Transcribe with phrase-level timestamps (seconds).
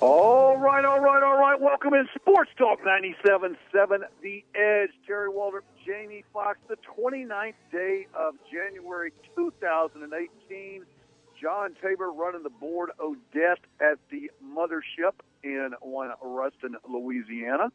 [0.00, 1.60] All right, all right, all right.
[1.60, 3.56] Welcome in Sports Talk 97.7
[4.22, 4.88] The Edge.
[5.06, 10.86] Terry Waldrop, Jamie Fox, the 29th day of January 2018.
[11.38, 17.70] John Tabor running the board Odette at the mothership in one Ruston, Louisiana.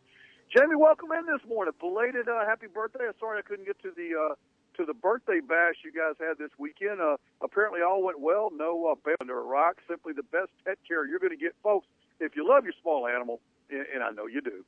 [0.49, 1.75] Jamie, welcome in this morning.
[1.79, 3.05] Belated uh, happy birthday.
[3.19, 4.33] Sorry I couldn't get to the uh,
[4.77, 7.01] to the birthday bash you guys had this weekend.
[7.01, 8.49] Uh, apparently all went well.
[8.51, 9.75] No uh, band under a rock.
[9.87, 11.85] Simply the best pet care you're going to get, folks.
[12.19, 14.63] If you love your small animal, and, I know you do,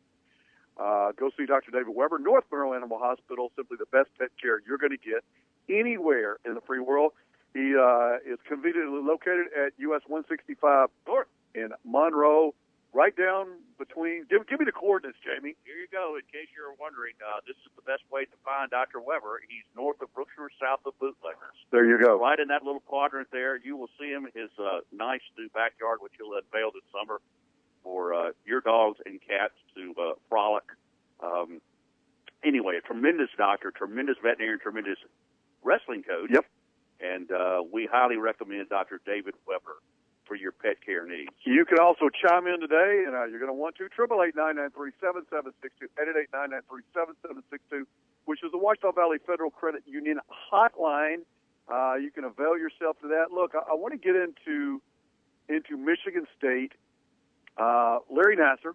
[0.78, 1.72] uh, go see Dr.
[1.72, 3.52] David Weber, North Monroe Animal Hospital.
[3.56, 5.24] Simply the best pet care you're going to get
[5.70, 7.14] anywhere in the free world.
[7.54, 12.54] He uh, is conveniently located at US 165 North in Monroe,
[12.98, 14.26] right down between.
[14.26, 15.54] Give, give me the coordinates, Jamie.
[15.62, 16.18] Here you go.
[16.18, 18.98] In case you're wondering, uh, this is the best way to find Dr.
[18.98, 19.38] Weber.
[19.46, 21.54] He's north of Brookshire, south of Bootleggers.
[21.70, 22.18] There you go.
[22.18, 26.02] Right in that little quadrant there, you will see him his uh, nice new backyard,
[26.02, 27.22] which he'll unveil this summer
[27.86, 30.66] for uh, your dogs and cats to uh, frolic.
[31.22, 31.62] Um,
[32.44, 34.98] anyway, a tremendous doctor, tremendous veterinarian, tremendous
[35.62, 36.34] wrestling coach.
[36.34, 36.50] Yep
[37.00, 39.00] and uh, we highly recommend Dr.
[39.06, 39.78] David Weber
[40.28, 41.32] for your pet care needs.
[41.46, 44.36] You can also chime in today, and uh, you're going to want to triple eight
[44.36, 47.64] nine nine three seven seven six two eight eight nine nine three seven seven six
[47.70, 47.88] two,
[48.26, 50.20] which is the Ouachita Valley Federal Credit Union
[50.52, 51.24] hotline.
[51.72, 53.32] Uh, you can avail yourself to that.
[53.34, 54.82] Look, I, I want to get into
[55.50, 56.74] into Michigan State.
[57.58, 58.74] Uh, Larry Nassar,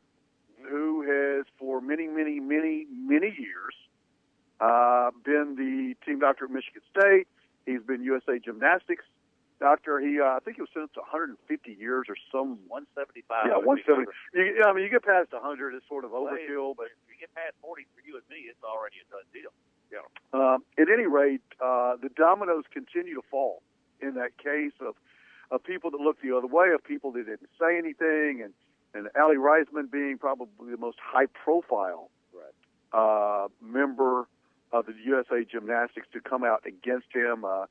[0.69, 3.74] who has for many, many, many, many years
[4.60, 7.28] uh, been the team doctor at Michigan State
[7.66, 9.04] He's been USA Gymnastics
[9.62, 10.02] doctor.
[10.02, 11.38] He, uh, I think he was sentenced to 150
[11.78, 13.22] years or some 175.
[13.46, 14.10] Yeah, 170.
[14.34, 16.74] You, I mean, you get past 100, it's sort of overkill.
[16.74, 19.54] But if you get past 40 for you and me, it's already a done deal.
[19.94, 20.02] Yeah.
[20.34, 23.62] Um, at any rate, uh, the dominoes continue to fall
[24.02, 24.98] in that case of
[25.52, 28.52] of people that look the other way, of people that didn't say anything, and
[28.94, 32.56] and Aly Raisman being probably the most high profile right.
[32.92, 34.26] uh, member
[34.72, 37.44] of the USA Gymnastics to come out against him.
[37.44, 37.66] Uh,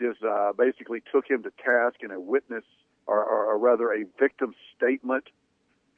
[0.00, 2.64] just uh, basically took him to task in a witness,
[3.06, 5.24] or, or, or rather, a victim statement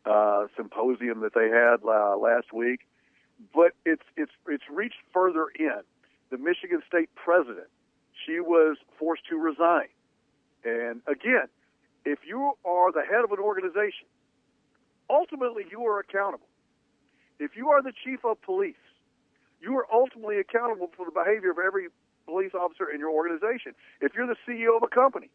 [0.05, 2.81] uh, symposium that they had uh, last week.
[3.55, 5.81] But it's it's it's reached further in.
[6.31, 7.69] The Michigan State president,
[8.25, 9.89] she was forced to resign.
[10.65, 11.49] And again,
[12.05, 14.07] if you are the head of an organization,
[15.11, 16.49] ultimately you are accountable.
[17.39, 18.75] If you are the chief of police,
[19.61, 21.89] you are ultimately accountable for the behavior of every
[22.27, 23.75] police officer in your organization.
[24.01, 25.31] If you're the CEO of a company,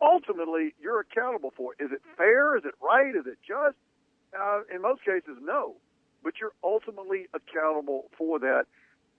[0.00, 1.84] ultimately you're accountable for it.
[1.84, 2.56] Is it fair?
[2.56, 3.14] Is it right?
[3.14, 3.76] Is it just?
[4.38, 5.76] Uh, in most cases, no.
[6.24, 8.64] But you're ultimately accountable for that.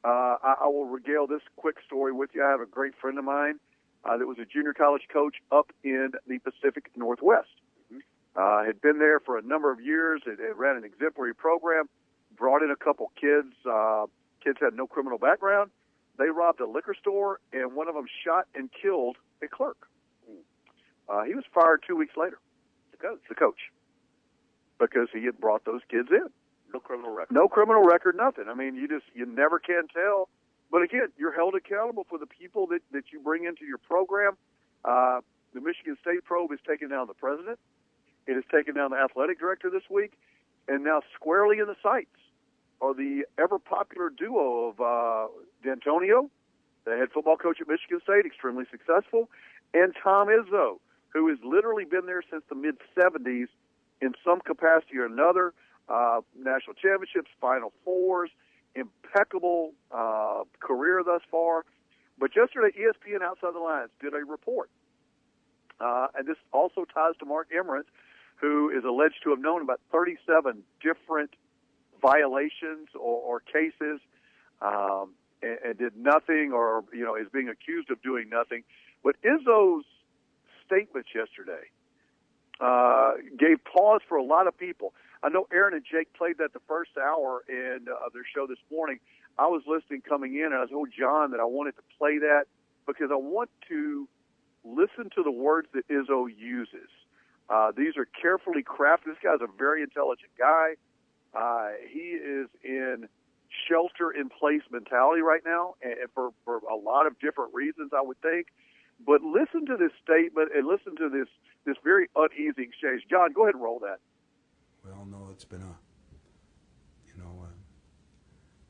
[0.04, 2.44] Uh, I, I will regale this quick story with you.
[2.44, 3.60] I have a great friend of mine
[4.04, 7.50] uh, that was a junior college coach up in the Pacific Northwest.
[7.94, 8.66] Mm-hmm.
[8.66, 10.22] Had been there for a number of years.
[10.26, 11.88] It, it ran an exemplary program.
[12.36, 13.54] Brought in a couple kids.
[13.70, 14.08] Uh,
[14.44, 15.72] kids had no criminal background.
[16.18, 19.88] They robbed a liquor store, and one of them shot and killed a clerk.
[21.10, 22.40] Uh, he was fired two weeks later.
[22.92, 23.20] The coach.
[23.28, 23.60] The coach.
[24.80, 26.30] Because he had brought those kids in.
[26.74, 27.34] No criminal record.
[27.34, 28.46] No criminal record, nothing.
[28.50, 30.30] I mean, you just, you never can tell.
[30.72, 34.38] But again, you're held accountable for the people that, that you bring into your program.
[34.84, 35.22] Uh,
[35.54, 37.60] the Michigan State probe has taken down the president.
[38.26, 40.14] It has taken down the athletic director this week.
[40.68, 42.16] And now squarely in the sights
[42.84, 45.28] are the ever popular duo of uh,
[45.66, 46.30] Dantonio,
[46.86, 49.30] the head football coach at Michigan State, extremely successful,
[49.74, 53.48] and Tom Izzo, who has literally been there since the mid 70s
[54.02, 55.54] in some capacity or another.
[55.88, 58.30] Uh, national championships, Final Fours,
[58.76, 61.66] impeccable uh, career thus far.
[62.18, 64.70] But yesterday, ESPN Outside the Lines did a report,
[65.80, 67.88] uh, and this also ties to Mark Emmert,
[68.38, 71.32] who is alleged to have known about 37 different
[72.04, 74.00] violations or, or cases,
[74.62, 78.64] um, and, and did nothing, or you know, is being accused of doing nothing.
[79.04, 79.86] But Izzo's
[80.66, 81.72] statements yesterday
[82.60, 84.94] uh, gave pause for a lot of people.
[85.24, 88.60] I know Aaron and Jake played that the first hour in uh, their show this
[88.70, 89.00] morning.
[89.40, 92.44] I was listening coming in, and I told John that I wanted to play that
[92.86, 94.08] because I want to
[94.64, 96.90] listen to the words that Izzo uses.
[97.50, 99.06] Uh, these are carefully crafted.
[99.06, 100.76] This guy's a very intelligent guy.
[101.34, 103.08] Uh, he is in
[103.68, 108.02] shelter in place mentality right now, and for, for a lot of different reasons, I
[108.02, 108.48] would think.
[109.06, 111.28] But listen to this statement and listen to this
[111.66, 113.04] this very uneasy exchange.
[113.10, 114.00] John, go ahead and roll that.
[114.86, 115.76] We all know it's been a
[117.08, 117.46] you know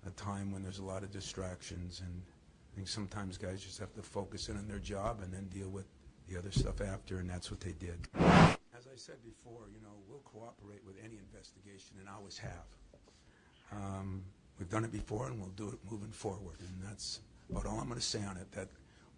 [0.06, 2.21] a, a time when there's a lot of distractions, and
[2.71, 5.69] I think sometimes guys just have to focus in on their job and then deal
[5.69, 5.86] with
[6.30, 8.57] the other stuff after, and that's what they did.
[8.94, 12.66] I said before, you know, we'll cooperate with any investigation and always have.
[13.72, 14.24] Um,
[14.60, 17.88] we've done it before and we'll do it moving forward, and that's about all I'm
[17.88, 18.51] going to say on it.
[18.51, 18.68] That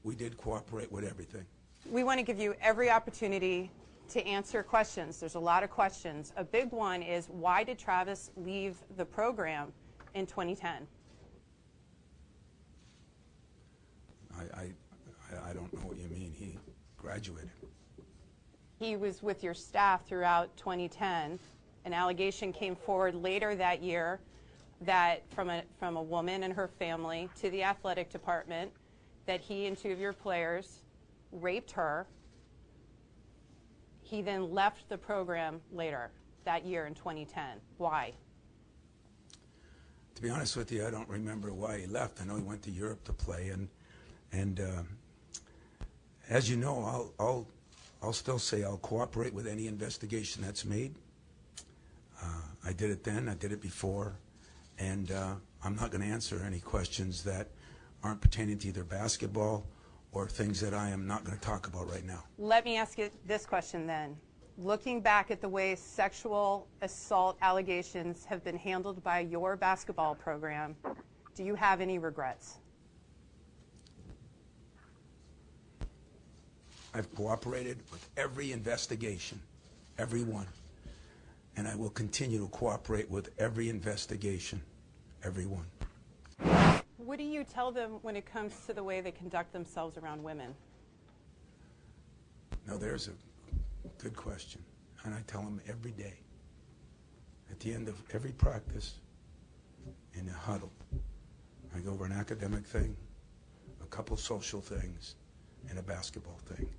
[0.04, 1.46] we did cooperate with everything.
[1.92, 3.70] We want to give you every opportunity
[4.12, 5.20] to answer questions.
[5.20, 6.32] There's a lot of questions.
[6.38, 9.74] A big one is why did Travis leave the program
[10.14, 10.88] in 2010?
[14.38, 16.32] I, I, I don't know what you mean.
[16.34, 16.58] He
[16.98, 17.50] graduated.
[18.80, 21.40] He was with your staff throughout 2010.
[21.86, 24.20] An allegation came forward later that year
[24.82, 28.72] that from a, from a woman and her family to the athletic department
[29.26, 30.82] that he and two of your players
[31.32, 32.06] raped her.
[34.02, 36.12] He then left the program later
[36.44, 37.60] that year in 2010.
[37.78, 38.14] Why?
[40.16, 42.22] To be honest with you, I don't remember why he left.
[42.22, 43.68] I know he went to Europe to play, and
[44.32, 44.84] and uh,
[46.30, 47.48] as you know, I'll I'll
[48.06, 50.94] I'll still say I'll cooperate with any investigation that's made.
[52.22, 53.28] Uh, I did it then.
[53.28, 54.14] I did it before,
[54.78, 57.48] and uh, I'm not going to answer any questions that
[58.04, 59.66] aren't pertaining to either basketball
[60.12, 62.24] or things that I am not going to talk about right now.
[62.38, 64.16] Let me ask you this question then.
[64.60, 70.76] Looking back at the way sexual assault allegations have been handled by your basketball program,
[71.34, 72.60] do you have any regrets?
[76.96, 79.42] I've cooperated with every investigation,
[79.98, 80.48] every one.
[81.58, 84.62] And I will continue to cooperate with every investigation,
[85.22, 85.66] every one.
[86.96, 90.24] What do you tell them when it comes to the way they conduct themselves around
[90.24, 90.56] women?
[92.66, 93.12] Now, there's a
[94.02, 94.64] good question.
[95.04, 96.14] And I tell them every day,
[97.52, 99.00] at the end of every practice,
[100.14, 100.72] in a huddle,
[101.76, 102.96] I go over an academic thing,
[103.84, 105.16] a couple social things,
[105.70, 106.70] and a basketball thing.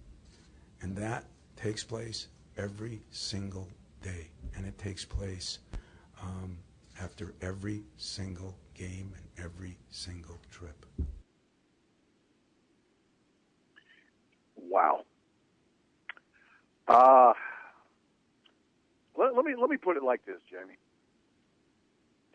[0.82, 1.25] And that
[1.56, 3.69] takes place every single
[4.02, 4.28] day.
[4.56, 5.58] And it takes place
[6.23, 6.58] um,
[7.00, 10.87] after every single game and every single trip.
[14.56, 15.05] Wow.
[16.88, 17.32] Uh,
[19.17, 20.79] let, let me let me put it like this, Jamie.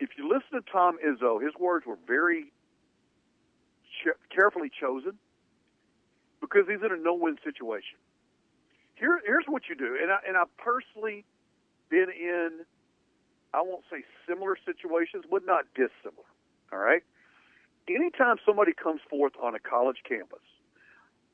[0.00, 2.52] If you listen to Tom Izzo, his words were very
[4.02, 5.12] ch- carefully chosen
[6.40, 8.01] because he's in a no-win situation.
[9.02, 11.24] Here, here's what you do, and I, and I've personally
[11.90, 12.60] been in,
[13.52, 16.30] I won't say similar situations, but not dissimilar.
[16.72, 17.02] All right.
[17.88, 20.46] Anytime somebody comes forth on a college campus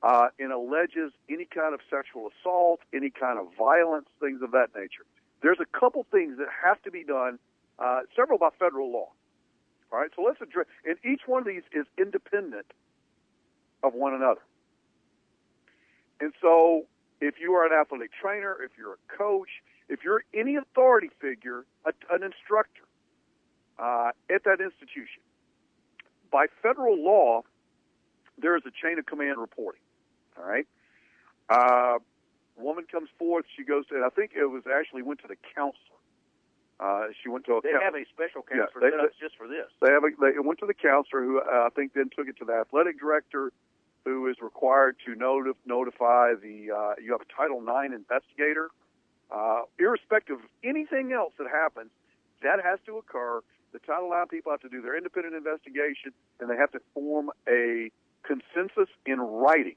[0.03, 4.69] uh, and alleges any kind of sexual assault, any kind of violence, things of that
[4.75, 5.05] nature,
[5.43, 7.39] there's a couple things that have to be done,
[7.79, 9.13] uh, several by federal law.
[9.93, 12.73] All right, so let's address, and each one of these is independent
[13.83, 14.41] of one another.
[16.19, 16.87] And so,
[17.21, 19.49] if you are an athletic trainer, if you're a coach,
[19.89, 22.83] if you're any authority figure, a, an instructor
[23.79, 25.23] uh, at that institution,
[26.31, 27.43] by federal law,
[28.41, 29.81] there is a chain of command reporting.
[30.39, 30.67] All right.
[31.49, 31.99] Uh,
[32.57, 33.47] woman comes forth.
[33.57, 34.03] She goes to.
[34.05, 35.83] I think it was actually went to the counselor.
[36.79, 37.61] Uh, she went to a.
[37.63, 39.67] They coun- have a special Yeah, counselor they- just for this.
[39.83, 40.05] They have.
[40.05, 42.53] A, they went to the counselor, who uh, I think then took it to the
[42.53, 43.51] athletic director,
[44.09, 46.73] who is required to noti- notify the.
[46.73, 48.71] Uh, you have a Title IX investigator.
[49.31, 51.91] Uh, irrespective of anything else that happens,
[52.43, 53.43] that has to occur.
[53.73, 57.31] The Title IX people have to do their independent investigation, and they have to form
[57.47, 57.91] a
[58.25, 59.77] consensus in writing.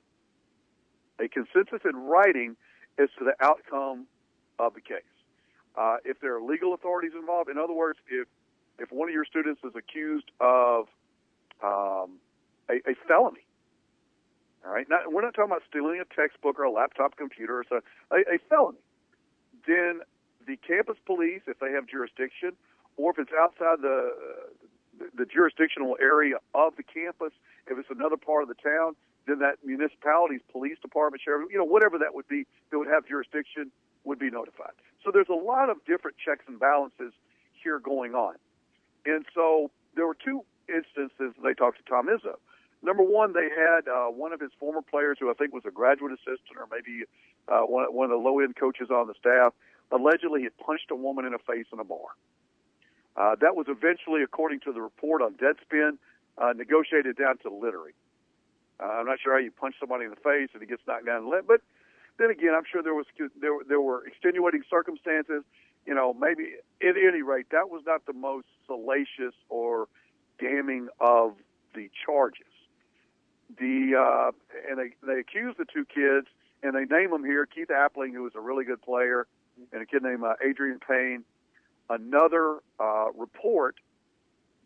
[1.19, 2.55] A consensus in writing
[2.97, 4.07] as to the outcome
[4.57, 5.03] of the case.
[5.75, 8.27] Uh, if there are legal authorities involved, in other words, if
[8.79, 10.87] if one of your students is accused of
[11.61, 12.17] um,
[12.69, 13.45] a, a felony,
[14.65, 17.65] all right, not, we're not talking about stealing a textbook or a laptop computer or
[17.67, 17.79] so,
[18.11, 18.77] a, a felony,
[19.67, 20.01] then
[20.47, 22.51] the campus police, if they have jurisdiction,
[22.97, 24.11] or if it's outside the
[25.15, 27.33] the jurisdictional area of the campus,
[27.65, 28.95] if it's another part of the town,
[29.27, 33.07] then that municipality's police department, sheriff, you know, whatever that would be, that would have
[33.07, 33.71] jurisdiction
[34.03, 34.73] would be notified.
[35.03, 37.13] So there's a lot of different checks and balances
[37.63, 38.35] here going on.
[39.05, 42.37] And so there were two instances they talked to Tom Izzo.
[42.83, 45.71] Number one, they had uh, one of his former players, who I think was a
[45.71, 47.03] graduate assistant or maybe
[47.47, 49.53] uh, one, one of the low end coaches on the staff,
[49.91, 52.15] allegedly had punched a woman in the face in a bar.
[53.15, 55.97] Uh, that was eventually, according to the report on Deadspin,
[56.37, 57.93] uh, negotiated down to littering.
[58.79, 61.05] Uh, I'm not sure how you punch somebody in the face and he gets knocked
[61.05, 61.61] down, lit, but
[62.17, 63.05] then again, I'm sure there was
[63.39, 65.43] there there were extenuating circumstances.
[65.85, 69.87] You know, maybe at any rate, that was not the most salacious or
[70.39, 71.33] damning of
[71.73, 72.50] the charges.
[73.57, 74.31] The uh,
[74.69, 76.27] and they they accused the two kids
[76.63, 79.27] and they name them here: Keith Appling, who was a really good player,
[79.71, 81.23] and a kid named uh, Adreian Payne.
[81.89, 83.75] Another uh, report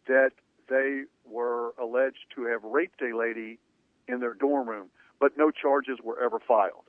[0.08, 0.32] that
[0.70, 3.58] they were alleged to have raped a lady
[4.08, 4.90] in their dorm room,
[5.20, 6.84] but no charges were ever filed.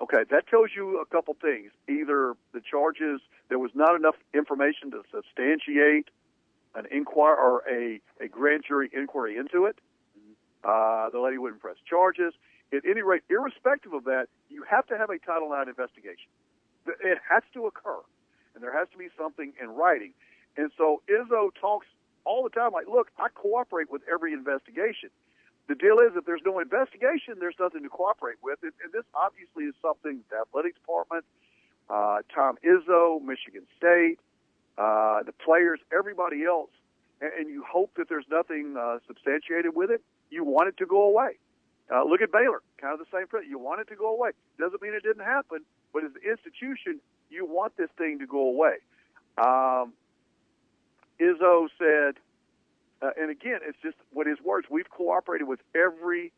[0.00, 1.70] Okay, that tells you a couple things.
[1.88, 6.08] Either the charges, there was not enough information to substantiate
[6.74, 9.78] an inquiry or a, a grand jury inquiry into it.
[10.66, 12.34] Uh, the lady wouldn't press charges.
[12.72, 16.26] At any rate, irrespective of that, you have to have a Title IX investigation.
[16.86, 18.02] It has to occur,
[18.54, 20.12] and there has to be something in writing.
[20.56, 21.86] And so Izzo talks
[22.24, 25.10] all the time like, look, I cooperate with every investigation.
[25.68, 28.58] The deal is, if there's no investigation, there's nothing to cooperate with.
[28.62, 31.24] And, and this obviously is something the athletic department,
[31.90, 34.18] uh, Tom Izzo, Michigan State,
[34.78, 36.70] uh, the players, everybody else,
[37.20, 40.02] and, and you hope that there's nothing uh, substantiated with it.
[40.30, 41.38] You want it to go away.
[41.92, 43.48] Uh, look at Baylor, kind of the same thing.
[43.48, 44.30] You want it to go away.
[44.58, 45.60] Doesn't mean it didn't happen,
[45.92, 48.76] but as an institution, you want this thing to go away.
[49.38, 49.92] Um,
[51.20, 52.16] Izzo said,
[53.02, 54.66] uh, and again, it's just what his words.
[54.70, 56.32] We've cooperated with every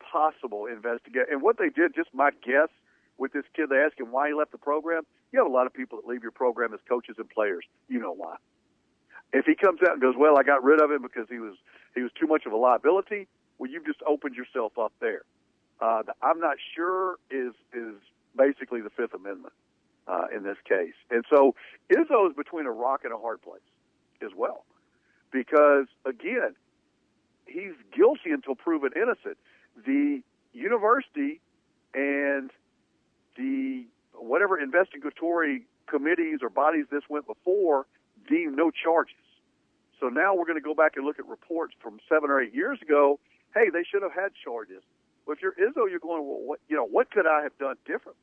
[0.00, 2.68] possible investigation, and what they did, just my guess,
[3.16, 5.02] with this kid, they asked him why he left the program.
[5.32, 7.64] You have a lot of people that leave your program as coaches and players.
[7.88, 8.36] You know why.
[9.32, 11.54] If he comes out and goes, "Well, I got rid of him because he was
[11.94, 13.26] he was too much of a liability,"
[13.58, 15.22] well, you've just opened yourself up there.
[15.80, 17.94] Uh, the, I'm not sure is is
[18.36, 19.52] basically the Fifth Amendment
[20.06, 21.54] uh, in this case, and so
[21.92, 23.60] Izzo is between a rock and a hard place
[24.22, 24.64] as well,
[25.32, 26.54] because again,
[27.46, 29.36] he's guilty until proven innocent.
[29.84, 31.40] The university
[31.92, 32.50] and
[33.36, 37.86] the whatever investigatory committees or bodies this went before
[38.26, 39.16] deemed no charges.
[40.00, 42.54] So now we're going to go back and look at reports from seven or eight
[42.54, 43.18] years ago.
[43.54, 44.82] Hey, they should have had charges.
[45.26, 47.76] Well, if you're Izzo, you're going, well, what, you know, what could I have done
[47.86, 48.18] different?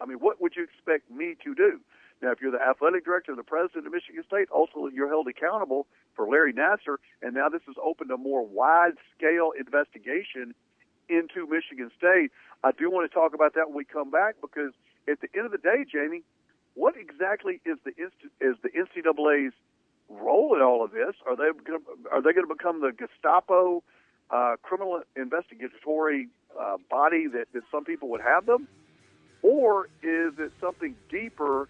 [0.00, 1.80] I mean, what would you expect me to do?
[2.22, 5.86] Now, if you're the athletic director the president of Michigan State, ultimately you're held accountable
[6.14, 6.96] for Larry Nassar.
[7.22, 10.54] and now this has opened a more wide-scale investigation
[11.08, 12.30] into Michigan State.
[12.64, 14.72] I do want to talk about that when we come back because
[15.08, 16.22] at the end of the day, Jamie,
[16.78, 17.90] what exactly is the
[18.40, 19.52] is the NCAA's
[20.08, 21.14] role in all of this?
[21.26, 21.80] Are they to,
[22.12, 23.82] are they going to become the Gestapo
[24.30, 28.68] uh, criminal investigatory uh, body that, that some people would have them,
[29.42, 31.68] or is it something deeper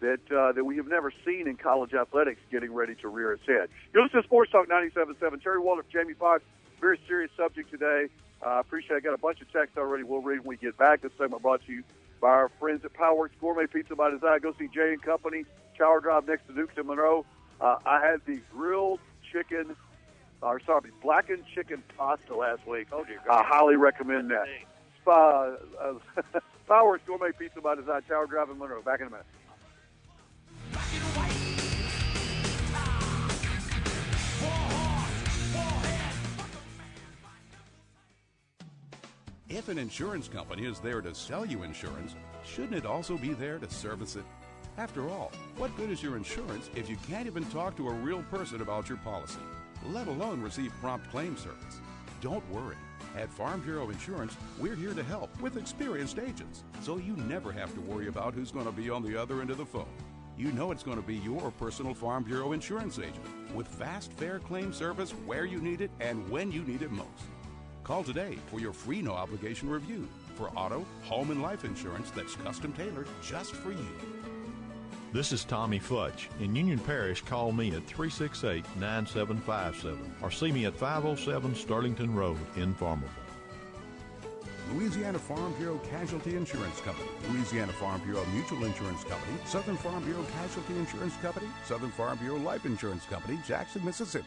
[0.00, 3.46] that uh, that we have never seen in college athletics getting ready to rear its
[3.46, 3.68] head?
[3.92, 5.42] You're listening to Sports Talk 97.7.
[5.42, 6.44] Terry Waldrop, Jamie Foxx.
[6.80, 8.06] Very serious subject today.
[8.44, 8.96] I uh, appreciate.
[8.96, 10.04] I got a bunch of texts already.
[10.04, 11.00] We'll read when we get back.
[11.00, 11.82] This segment brought to you
[12.20, 14.40] by our friends at Powerworks Gourmet Pizza by Design.
[14.40, 15.44] Go see Jay and Company,
[15.78, 17.24] Tower Drive next to Duke's and Monroe.
[17.60, 19.00] Uh, I had the grilled
[19.32, 19.76] chicken,
[20.42, 22.88] or sorry, blackened chicken pasta last week.
[22.92, 23.40] Oh dear God.
[23.40, 24.46] I highly recommend that.
[25.06, 25.10] Uh,
[25.80, 25.94] uh,
[26.68, 28.82] Powerworks Gourmet Pizza by Design, Tower Drive in Monroe.
[28.82, 29.26] Back in a minute.
[39.48, 43.58] If an insurance company is there to sell you insurance, shouldn't it also be there
[43.58, 44.24] to service it?
[44.76, 48.24] After all, what good is your insurance if you can't even talk to a real
[48.24, 49.38] person about your policy,
[49.86, 51.80] let alone receive prompt claim service?
[52.20, 52.74] Don't worry.
[53.16, 57.72] At Farm Bureau Insurance, we're here to help with experienced agents, so you never have
[57.74, 59.86] to worry about who's going to be on the other end of the phone.
[60.36, 63.24] You know it's going to be your personal Farm Bureau insurance agent
[63.54, 67.06] with fast, fair claim service where you need it and when you need it most.
[67.86, 72.34] Call today for your free no obligation review for auto, home, and life insurance that's
[72.34, 73.86] custom tailored just for you.
[75.12, 76.26] This is Tommy Futch.
[76.40, 82.38] In Union Parish, call me at 368 9757 or see me at 507 Sterlington Road
[82.56, 83.06] in Farmerville.
[84.72, 90.26] Louisiana Farm Bureau Casualty Insurance Company, Louisiana Farm Bureau Mutual Insurance Company, Southern Farm Bureau
[90.42, 94.26] Casualty Insurance Company, Southern Farm Bureau Life Insurance Company, Jackson, Mississippi.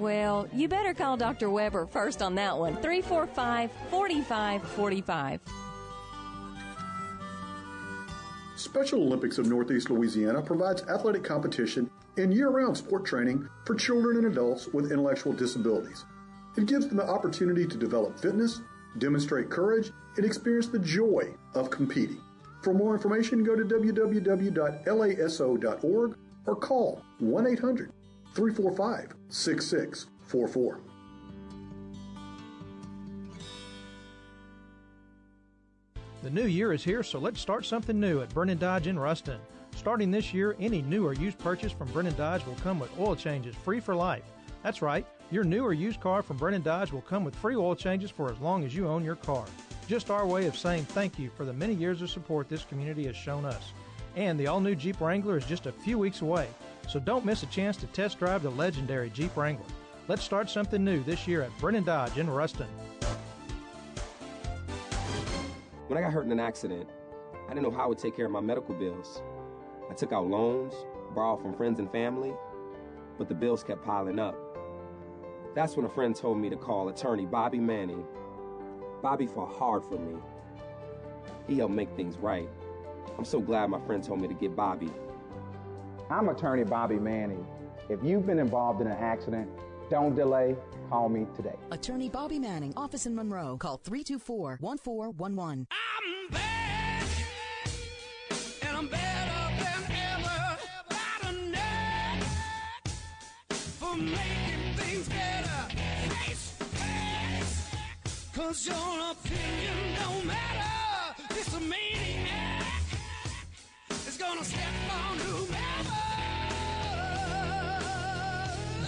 [0.00, 1.50] Well, you better call Dr.
[1.50, 2.74] Weber first on that one.
[2.76, 5.40] 345 4545.
[8.56, 14.16] Special Olympics of Northeast Louisiana provides athletic competition and year round sport training for children
[14.16, 16.06] and adults with intellectual disabilities.
[16.56, 18.62] It gives them the opportunity to develop fitness,
[18.96, 22.22] demonstrate courage, and experience the joy of competing.
[22.62, 24.56] For more information, go to www.laso.org
[26.46, 27.92] or call 1 800
[28.34, 30.80] 345 6644.
[36.22, 39.40] The new year is here, so let's start something new at Brennan Dodge in Ruston.
[39.74, 43.16] Starting this year, any new or used purchase from Brennan Dodge will come with oil
[43.16, 44.24] changes free for life.
[44.62, 47.74] That's right, your new or used car from Brennan Dodge will come with free oil
[47.74, 49.46] changes for as long as you own your car.
[49.88, 53.06] Just our way of saying thank you for the many years of support this community
[53.06, 53.72] has shown us.
[54.14, 56.48] And the all new Jeep Wrangler is just a few weeks away,
[56.90, 59.64] so don't miss a chance to test drive the legendary Jeep Wrangler.
[60.08, 62.66] Let's start something new this year at Brennan Dodge in Ruston.
[65.86, 66.88] When I got hurt in an accident,
[67.46, 69.22] I didn't know how I would take care of my medical bills.
[69.88, 70.74] I took out loans,
[71.14, 72.32] borrowed from friends and family,
[73.18, 74.34] but the bills kept piling up.
[75.54, 78.04] That's when a friend told me to call attorney Bobby Manning.
[79.00, 80.16] Bobby fought hard for me.
[81.46, 82.48] He helped make things right.
[83.16, 84.90] I'm so glad my friend told me to get Bobby.
[86.10, 87.46] I'm attorney Bobby Manning.
[87.88, 89.48] If you've been involved in an accident,
[89.88, 90.56] don't delay.
[90.88, 91.54] Call me today.
[91.70, 93.56] Attorney Bobby Manning, office in Monroe.
[93.58, 95.68] Call 324 1411.
[95.70, 97.04] I'm back,
[98.62, 100.58] and I'm better than ever.
[100.90, 102.24] Got a nut
[103.78, 105.76] for making things better.
[106.08, 107.68] Face, face,
[108.34, 111.24] cause your opinion don't matter.
[111.34, 112.66] This maniac
[114.08, 114.60] is gonna step
[114.92, 115.69] on whomever.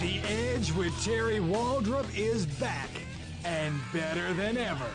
[0.03, 2.89] The Edge with Terry Waldrop is back
[3.45, 4.89] and better than ever.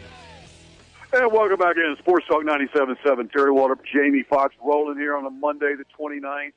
[1.12, 3.30] And welcome back in Sports Talk 97.7.
[3.30, 6.54] Terry Waldrop, Jamie Fox rolling here on a Monday, the 29th.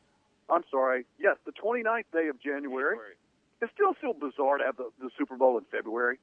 [0.50, 1.04] I'm sorry.
[1.18, 2.98] Yes, the 29th day of January.
[3.60, 6.20] It's still still bizarre to have the, the Super Bowl in February.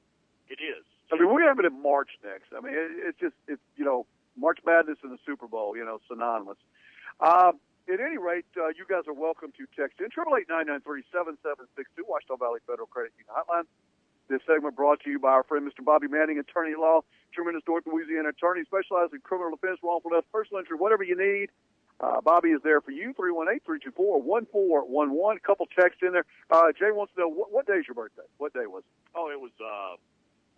[0.48, 0.86] It is.
[1.12, 2.46] I mean, we're having it in March next.
[2.56, 4.06] I mean, it, it's just, it's, you know,
[4.40, 6.56] March Madness and the Super Bowl, you know, synonymous.
[7.20, 7.60] Um,
[7.92, 10.80] at any rate, uh, you guys are welcome to text in triple eight nine nine
[10.80, 13.68] three seven seven six two Ouachita Valley Federal Credit Union Hotline.
[14.28, 15.84] This segment brought to you by our friend Mr.
[15.84, 17.02] Bobby Manning, attorney at law,
[17.34, 21.50] tremendous North Louisiana attorney, specialized in criminal defense, wrongful death, personal injury, whatever you need.
[21.98, 23.12] Uh, Bobby is there for you.
[23.12, 25.38] Three one eight three two four one four one one.
[25.44, 26.24] Couple texts in there.
[26.50, 28.22] Uh, Jay wants to know what, what day is your birthday?
[28.38, 28.94] What day was it?
[29.14, 29.98] Oh, it was uh,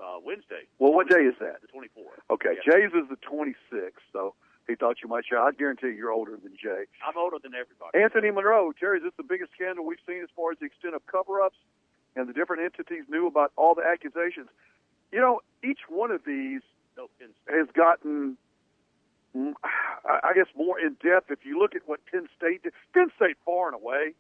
[0.01, 0.67] uh, Wednesday.
[0.79, 1.61] Well, what day is that?
[1.63, 2.21] The 24th.
[2.31, 2.73] Okay, Yeah.
[2.73, 4.35] Jay's is the 26th, so
[4.67, 5.25] he thought you might.
[5.33, 6.85] I guarantee you're older than Jay.
[7.07, 7.99] I'm older than everybody.
[8.03, 10.95] Anthony Monroe, Terry, is this the biggest scandal we've seen as far as the extent
[10.95, 11.57] of cover-ups
[12.17, 14.49] and the different entities knew about all the accusations?
[15.13, 16.61] You know, each one of these
[16.97, 17.09] No,
[17.49, 18.37] has gotten,
[19.35, 19.53] I
[20.25, 21.31] I guess, more in depth.
[21.31, 24.15] If you look at what Penn State did, Penn State far and away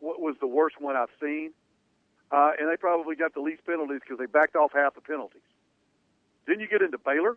[0.00, 1.50] what was the worst one I've seen,
[2.30, 5.42] uh, and they probably got the least penalties because they backed off half the penalties.
[6.46, 7.36] Then you get into Baylor.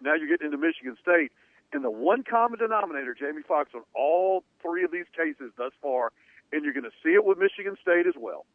[0.00, 1.32] Now you get into Michigan State,
[1.72, 6.12] and the one common denominator, Jamie Fox, on all three of these cases thus far,
[6.52, 8.46] and you're going to see it with Michigan State as well.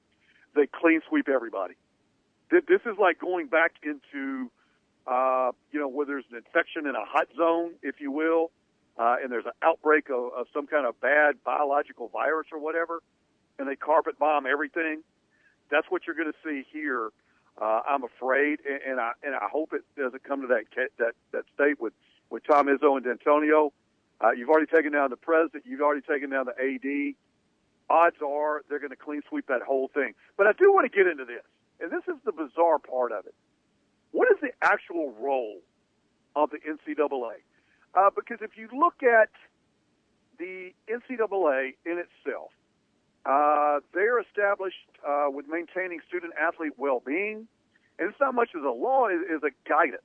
[0.55, 1.75] They clean sweep everybody.
[2.49, 4.51] This is like going back into,
[5.07, 8.51] uh, you know, where there's an infection in a hot zone, if you will,
[8.97, 13.01] uh, and there's an outbreak of, of some kind of bad biological virus or whatever,
[13.59, 15.01] and they carpet bomb everything.
[15.69, 17.09] That's what you're going to see here.
[17.59, 20.65] Uh, I'm afraid, and, and I and I hope it doesn't come to that
[20.99, 21.93] that that state with
[22.29, 23.71] with Tom Izzo and Dantonio.
[24.21, 25.63] Uh, you've already taken down the president.
[25.65, 27.15] You've already taken down the AD.
[27.89, 30.13] Odds are they're going to clean sweep that whole thing.
[30.37, 31.43] But I do want to get into this,
[31.79, 33.35] and this is the bizarre part of it.
[34.11, 35.59] What is the actual role
[36.35, 37.39] of the NCAA?
[37.93, 39.29] Uh, because if you look at
[40.37, 42.51] the NCAA in itself,
[43.25, 47.47] Uh, they're established uh, with maintaining student athlete well being,
[47.97, 50.03] and it's not much as a law as, as a guidance.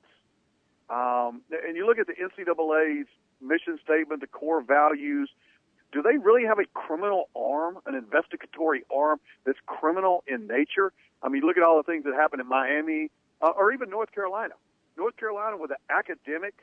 [0.89, 3.07] Um, and you look at the NCAA's
[3.39, 5.29] mission statement, the core values.
[5.91, 10.91] Do they really have a criminal arm, an investigatory arm that's criminal in nature?
[11.21, 14.11] I mean, look at all the things that happened in Miami uh, or even North
[14.11, 14.53] Carolina.
[14.97, 16.53] North Carolina with an academic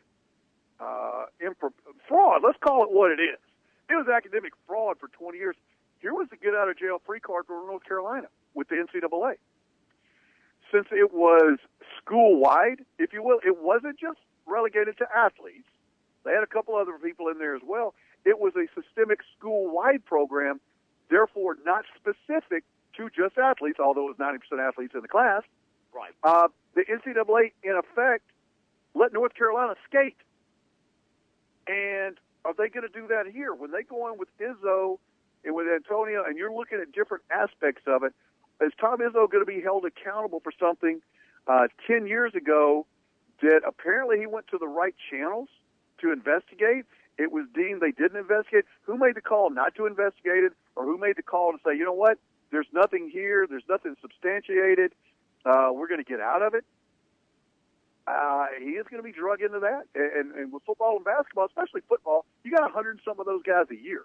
[0.80, 1.26] uh,
[2.08, 2.42] fraud.
[2.44, 3.38] Let's call it what it is.
[3.90, 5.56] It was academic fraud for 20 years.
[6.00, 9.34] Here was the get out of jail free card for North Carolina with the NCAA.
[10.72, 11.58] Since it was
[12.00, 15.66] school wide, if you will, it wasn't just relegated to athletes.
[16.24, 17.94] They had a couple other people in there as well.
[18.24, 20.60] It was a systemic school wide program,
[21.10, 22.64] therefore not specific
[22.96, 25.42] to just athletes, although it was 90% athletes in the class.
[25.94, 26.12] Right.
[26.22, 28.24] Uh, the NCAA, in effect,
[28.94, 30.16] let North Carolina skate.
[31.66, 33.54] And are they going to do that here?
[33.54, 34.98] When they go in with Izzo
[35.44, 38.12] and with Antonio, and you're looking at different aspects of it,
[38.60, 41.00] is Tom Izzo going to be held accountable for something
[41.46, 42.86] uh, 10 years ago
[43.40, 45.48] that apparently he went to the right channels
[46.00, 46.84] to investigate?
[47.18, 48.64] It was deemed they didn't investigate.
[48.82, 51.76] Who made the call not to investigate it, or who made the call to say,
[51.76, 52.18] you know what,
[52.50, 54.92] there's nothing here, there's nothing substantiated,
[55.44, 56.64] uh, we're going to get out of it?
[58.06, 59.84] Uh, he is going to be drug into that.
[59.94, 63.42] And, and with football and basketball, especially football, you got a hundred some of those
[63.42, 64.04] guys a year.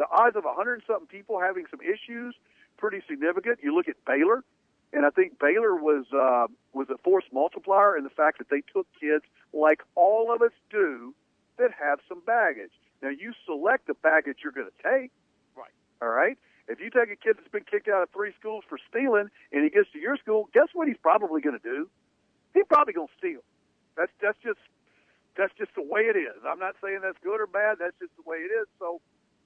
[0.00, 2.34] The odds of a hundred and something people having some issues
[2.78, 3.58] pretty significant.
[3.62, 4.42] You look at Baylor,
[4.94, 8.62] and I think Baylor was uh, was a force multiplier in the fact that they
[8.72, 11.14] took kids like all of us do
[11.58, 12.72] that have some baggage.
[13.02, 15.12] Now you select the baggage you're going to take.
[15.54, 15.76] Right.
[16.00, 16.38] All right.
[16.66, 19.64] If you take a kid that's been kicked out of three schools for stealing, and
[19.64, 21.90] he gets to your school, guess what he's probably going to do?
[22.54, 23.44] He's probably going to steal.
[23.98, 24.64] That's that's just
[25.36, 26.40] that's just the way it is.
[26.48, 27.76] I'm not saying that's good or bad.
[27.78, 28.66] That's just the way it is.
[28.78, 29.00] So,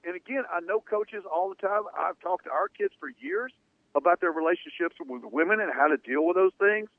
[0.05, 1.83] and again, I know coaches all the time.
[1.97, 3.51] I've talked to our kids for years
[3.95, 6.89] about their relationships with women and how to deal with those things.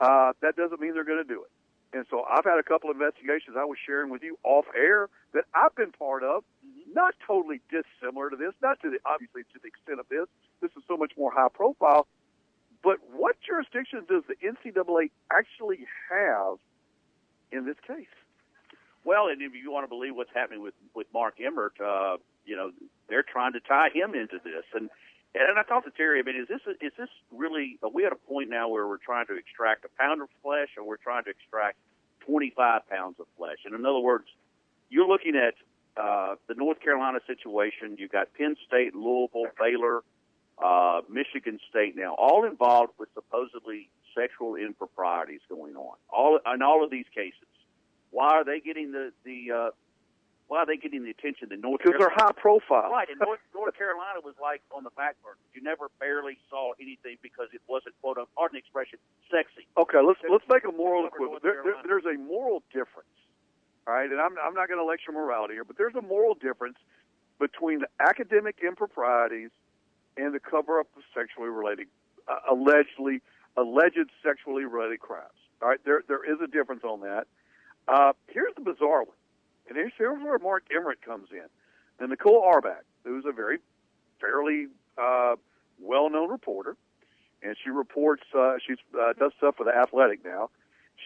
[0.00, 1.50] Uh, that doesn't mean they're going to do it.
[1.96, 5.08] And so I've had a couple of investigations I was sharing with you off air
[5.32, 6.42] that I've been part of,
[6.92, 10.26] not totally dissimilar to this, not to the, obviously to the extent of this.
[10.60, 12.06] This is so much more high profile.
[12.82, 16.58] But what jurisdiction does the NCAA actually have
[17.52, 18.10] in this case?
[19.04, 22.56] Well, and if you want to believe what's happening with with Mark Emmert, uh, you
[22.56, 22.70] know,
[23.08, 24.64] they're trying to tie him into this.
[24.74, 24.90] And
[25.34, 26.20] and I talked to Terry.
[26.20, 27.78] I mean, is this is this really?
[27.82, 30.68] Are we at a point now where we're trying to extract a pound of flesh,
[30.76, 31.76] or we're trying to extract
[32.26, 33.58] 25 pounds of flesh?
[33.64, 34.26] And in other words,
[34.90, 35.54] you're looking at
[36.00, 37.96] uh, the North Carolina situation.
[37.98, 40.02] You've got Penn State, Louisville, Baylor,
[40.62, 45.96] uh, Michigan State now, all involved with supposedly sexual improprieties going on.
[46.10, 47.48] All in all of these cases.
[48.10, 49.70] Why are they getting the the uh,
[50.48, 52.92] why are they getting the attention that North Because they're high profile.
[52.92, 55.40] Right, and North, North Carolina was like on the back burner.
[55.54, 58.98] You never barely saw anything because it wasn't quote unquote, pardon the expression,
[59.32, 59.66] sexy.
[59.76, 61.42] Okay, let's let's make a moral equivalent.
[61.42, 63.16] There, there, there's a moral difference,
[63.88, 64.10] all right?
[64.10, 66.76] And I'm I'm not going to lecture morality here, but there's a moral difference
[67.40, 69.50] between the academic improprieties
[70.16, 71.88] and the cover up of sexually related,
[72.28, 73.22] uh, allegedly
[73.56, 75.40] alleged sexually related crimes.
[75.62, 77.26] All right, there there is a difference on that.
[77.88, 79.16] Uh, here's the bizarre one,
[79.68, 81.46] and here's, where Mark Emmert comes in,
[81.98, 83.58] and Nicole Auerbach, who's a very
[84.20, 84.66] fairly
[84.98, 85.36] uh,
[85.80, 86.76] well-known reporter,
[87.42, 88.22] and she reports.
[88.36, 90.50] Uh, she uh, does stuff for the Athletic now.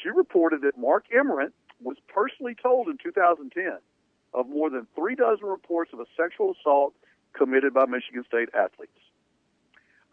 [0.03, 3.79] She reported that Mark Emmert was personally told in 2010
[4.35, 6.95] of more than three dozen reports of a sexual assault
[7.33, 8.93] committed by Michigan State athletes.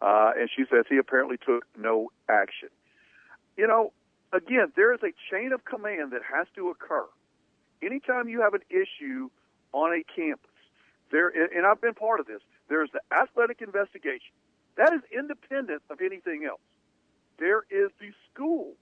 [0.00, 2.68] Uh, and she says he apparently took no action.
[3.56, 3.92] You know,
[4.32, 7.04] again, there is a chain of command that has to occur.
[7.82, 9.30] Anytime you have an issue
[9.72, 10.50] on a campus,
[11.10, 14.34] there, and I've been part of this, there's the athletic investigation.
[14.76, 16.60] That is independent of anything else.
[17.38, 18.74] There is the school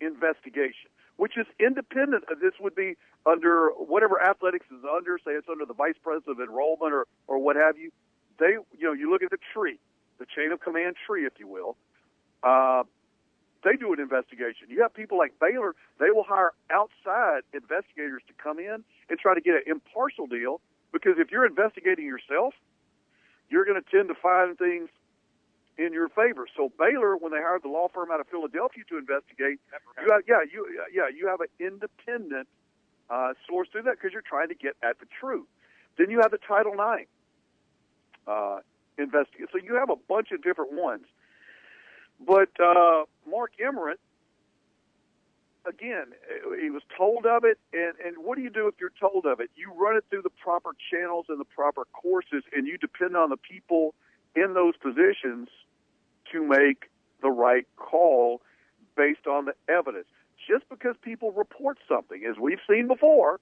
[0.00, 5.48] investigation, which is independent of this would be under whatever athletics is under, say it's
[5.48, 7.90] under the vice president of enrollment or, or what have you.
[8.38, 9.78] They, you know, you look at the tree,
[10.18, 11.76] the chain of command tree, if you will.
[12.42, 12.84] Uh,
[13.66, 14.70] they do an investigation.
[14.70, 19.34] You have people like Baylor, they will hire outside investigators to come in and try
[19.34, 20.60] to get an impartial deal
[20.92, 22.54] because if you're investigating yourself,
[23.50, 24.88] you're going to tend to find things
[25.78, 26.46] in your favor.
[26.56, 29.58] So Baylor, when they hired the law firm out of Philadelphia to investigate,
[30.00, 32.46] you have, yeah, you yeah, you have an independent
[33.10, 35.46] uh, source through that because you're trying to get at the truth.
[35.98, 37.10] Then you have the Title IX
[38.26, 38.60] uh,
[38.96, 39.48] investigate.
[39.52, 41.04] So you have a bunch of different ones.
[42.24, 44.00] But uh, Mark Emmert,
[45.66, 46.06] again,
[46.60, 49.40] he was told of it, and, and what do you do if you're told of
[49.40, 49.50] it?
[49.56, 53.30] You run it through the proper channels and the proper courses, and you depend on
[53.30, 53.94] the people
[54.34, 55.48] in those positions
[56.32, 56.90] to make
[57.22, 58.40] the right call
[58.96, 60.06] based on the evidence.
[60.48, 63.40] Just because people report something, as we've seen before,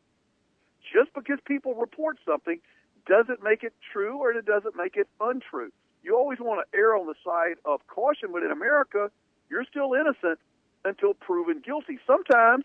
[0.92, 2.60] just because people report something
[3.06, 5.70] doesn't make it true or it doesn't make it untrue.
[6.04, 9.10] You always want to err on the side of caution, but in America,
[9.48, 10.38] you're still innocent
[10.84, 11.98] until proven guilty.
[12.06, 12.64] Sometimes,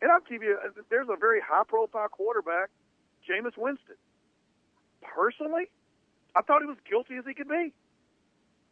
[0.00, 2.70] and I'll give you, there's a very high profile quarterback,
[3.28, 3.96] Jameis Winston.
[5.02, 5.70] Personally,
[6.34, 7.72] I thought he was guilty as he could be.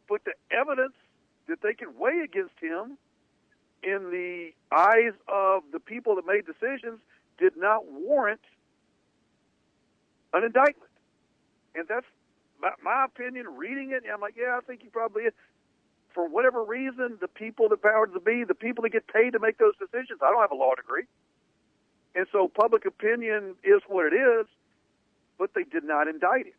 [0.09, 0.95] But the evidence
[1.47, 2.97] that they could weigh against him
[3.83, 6.99] in the eyes of the people that made decisions
[7.37, 8.41] did not warrant
[10.33, 10.89] an indictment.
[11.75, 12.05] And that's
[12.61, 13.45] my, my opinion.
[13.55, 15.33] Reading it, I'm like, yeah, I think he probably is.
[16.13, 19.39] For whatever reason, the people that power to be, the people that get paid to
[19.39, 21.03] make those decisions, I don't have a law degree.
[22.15, 24.47] And so public opinion is what it is,
[25.37, 26.53] but they did not indict him.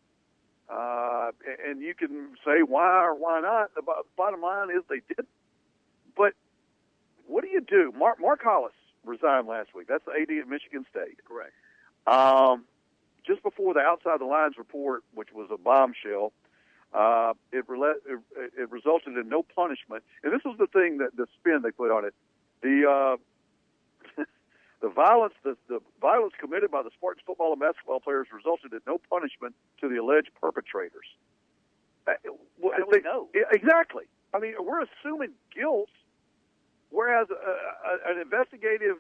[0.69, 1.31] Uh,
[1.67, 3.75] and you can say why or why not.
[3.75, 3.83] The
[4.17, 5.27] bottom line is they did.
[6.17, 6.35] But
[7.27, 7.93] what do you do?
[7.97, 8.73] Mark, Mark Hollis
[9.05, 9.89] resigned last week.
[9.89, 11.19] That's the AD at Michigan State.
[11.25, 11.53] Correct.
[12.07, 12.65] Um,
[13.29, 16.33] just before the outside the lines report, which was a bombshell,
[16.95, 18.19] uh, it, rela- it,
[18.57, 20.03] it resulted in no punishment.
[20.25, 22.15] And this was the thing that the spin they put on it.
[22.63, 24.25] The uh,
[24.81, 28.81] the violence the, the violence committed by the Spartans football and basketball players resulted in
[28.87, 31.07] no punishment to the alleged perpetrators.
[32.07, 32.13] Uh,
[32.59, 33.29] well, How do we know?
[33.53, 34.05] Exactly.
[34.33, 35.91] I mean, we're assuming guilt,
[36.91, 38.97] whereas a, a, an investigative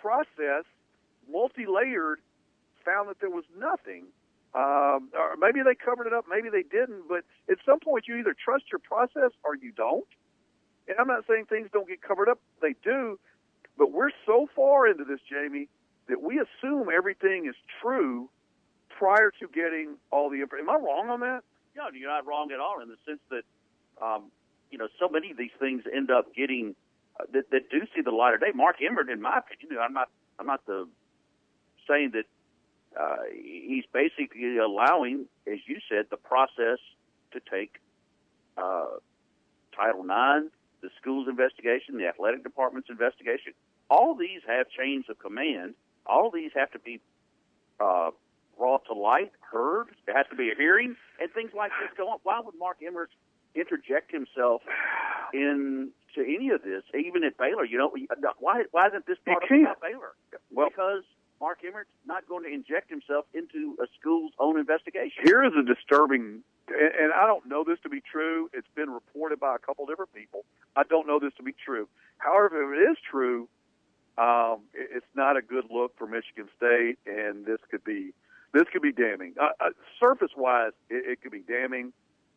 [0.00, 0.64] process,
[1.30, 2.20] multi-layered,
[2.84, 4.06] found that there was nothing.
[4.54, 7.08] Um, or maybe they covered it up, maybe they didn't.
[7.08, 10.06] But at some point, you either trust your process or you don't.
[10.86, 13.18] And I'm not saying things don't get covered up; they do.
[13.76, 15.68] But we're so far into this, Jamie,
[16.08, 18.28] that we assume everything is true
[18.88, 20.68] prior to getting all the information.
[20.68, 21.40] Am I wrong on that?
[21.76, 23.42] No, you're not wrong at all in the sense that,
[24.00, 24.30] um,
[24.70, 26.76] you know, so many of these things end up getting
[27.18, 28.52] uh, that, that do see the light of day.
[28.54, 30.86] Mark Emmert, in my opinion, I'm not, I'm not the
[31.88, 32.24] saying that
[32.98, 36.78] uh, he's basically allowing, as you said, the process
[37.32, 37.80] to take
[38.56, 38.86] uh,
[39.74, 43.52] Title IX, the school's investigation, the athletic department's investigation.
[43.90, 45.74] All these have chains of command.
[46.06, 47.00] All these have to be
[47.80, 48.10] uh,
[48.58, 49.86] brought to light, heard.
[50.06, 52.18] There has to be a hearing, and things like this go on.
[52.22, 53.10] Why would Mark Emmert
[53.54, 54.62] interject himself
[55.32, 57.64] into any of this, even at Baylor?
[57.64, 57.92] You know,
[58.38, 59.48] why why isn't this part of
[59.80, 60.12] Baylor?
[60.52, 61.02] Well, because
[61.40, 65.24] Mark Emmert's not going to inject himself into a school's own investigation.
[65.24, 68.48] Here is a disturbing, and I don't know this to be true.
[68.52, 70.44] It's been reported by a couple different people.
[70.76, 71.88] I don't know this to be true.
[72.18, 73.48] However, if it is true,
[74.16, 78.14] um, it's not a good look for Michigan State, and this could be
[78.52, 79.34] this could be damning.
[79.40, 81.92] Uh, uh, surface wise, it, it could be damning.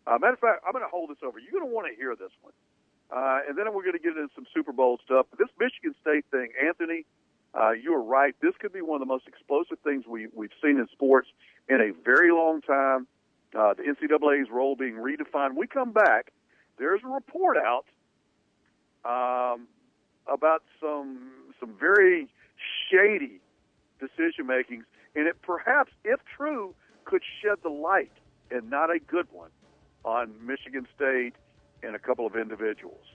[0.07, 1.38] Uh, matter of fact, I'm going to hold this over.
[1.38, 2.53] You're going to want to hear this one,
[3.13, 5.27] uh, and then we're going to get into some Super Bowl stuff.
[5.29, 7.05] But this Michigan State thing, Anthony,
[7.57, 8.35] uh, you are right.
[8.41, 11.27] This could be one of the most explosive things we, we've seen in sports
[11.67, 13.07] in a very long time.
[13.57, 15.55] Uh, the NCAA's role being redefined.
[15.55, 16.31] We come back.
[16.77, 17.85] There's a report out
[19.05, 19.67] um,
[20.31, 22.27] about some some very
[22.91, 23.39] shady
[23.99, 28.11] decision makings, and it perhaps, if true, could shed the light,
[28.51, 29.49] and not a good one,
[30.03, 31.33] on Michigan State
[31.81, 33.05] and a couple of individuals.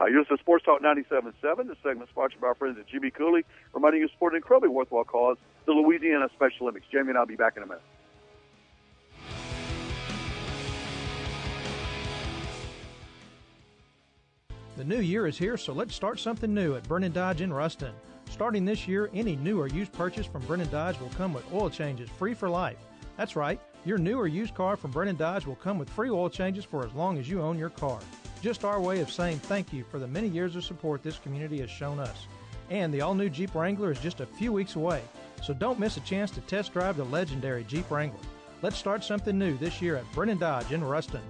[0.00, 1.68] Uh, you're listening to Sports Talk 97.7.
[1.68, 4.70] This segment sponsored by our friends at Jimmy Cooley, reminding you of support an incredibly
[4.70, 6.86] worthwhile cause, the Louisiana Special Olympics.
[6.90, 7.82] Jamie and I'll be back in a minute.
[14.78, 17.92] The new year is here, so let's start something new at Brennan Dodge in Ruston.
[18.30, 21.68] Starting this year, any new or used purchase from Brennan Dodge will come with oil
[21.68, 22.78] changes free for life.
[23.18, 26.30] That's right, your new or used car from Brennan Dodge will come with free oil
[26.30, 28.00] changes for as long as you own your car.
[28.42, 31.60] Just our way of saying thank you for the many years of support this community
[31.60, 32.26] has shown us.
[32.70, 35.00] And the all new Jeep Wrangler is just a few weeks away,
[35.40, 38.18] so don't miss a chance to test drive the legendary Jeep Wrangler.
[38.60, 41.22] Let's start something new this year at Brennan Dodge in Ruston.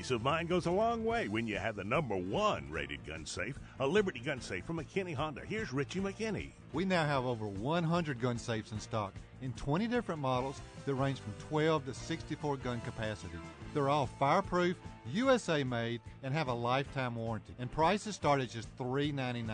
[0.00, 3.26] Peace of mind goes a long way when you have the number one rated gun
[3.26, 5.42] safe, a Liberty gun safe from McKinney Honda.
[5.46, 6.52] Here's Richie McKinney.
[6.72, 11.20] We now have over 100 gun safes in stock in 20 different models that range
[11.20, 13.34] from 12 to 64 gun capacity.
[13.74, 14.78] They're all fireproof,
[15.12, 17.54] USA made, and have a lifetime warranty.
[17.58, 19.50] And prices start at just $3.99.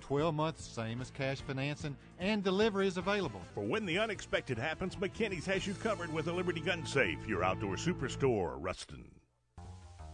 [0.00, 3.42] 12 months, same as cash financing, and delivery is available.
[3.54, 7.44] For when the unexpected happens, McKinney's has you covered with a Liberty Gun Safe, your
[7.44, 9.04] outdoor superstore, Ruston.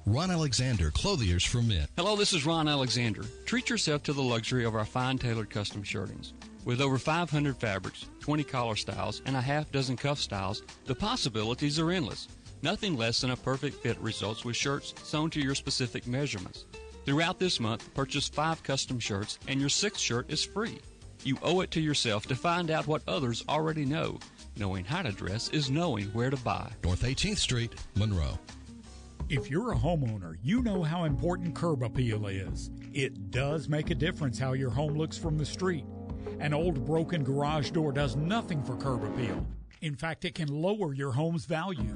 [0.06, 1.86] Ron Alexander, Clothiers for Men.
[1.96, 3.22] Hello, this is Ron Alexander.
[3.44, 6.32] Treat yourself to the luxury of our fine tailored custom shirtings.
[6.64, 11.78] With over 500 fabrics, 20 collar styles, and a half dozen cuff styles, the possibilities
[11.78, 12.28] are endless.
[12.62, 16.64] Nothing less than a perfect fit results with shirts sewn to your specific measurements.
[17.04, 20.78] Throughout this month, purchase five custom shirts and your sixth shirt is free.
[21.24, 24.18] You owe it to yourself to find out what others already know.
[24.56, 26.70] Knowing how to dress is knowing where to buy.
[26.84, 28.38] North 18th Street, Monroe.
[29.30, 32.72] If you're a homeowner, you know how important curb appeal is.
[32.92, 35.84] It does make a difference how your home looks from the street.
[36.40, 39.46] An old broken garage door does nothing for curb appeal.
[39.80, 41.94] In fact, it can lower your home's value.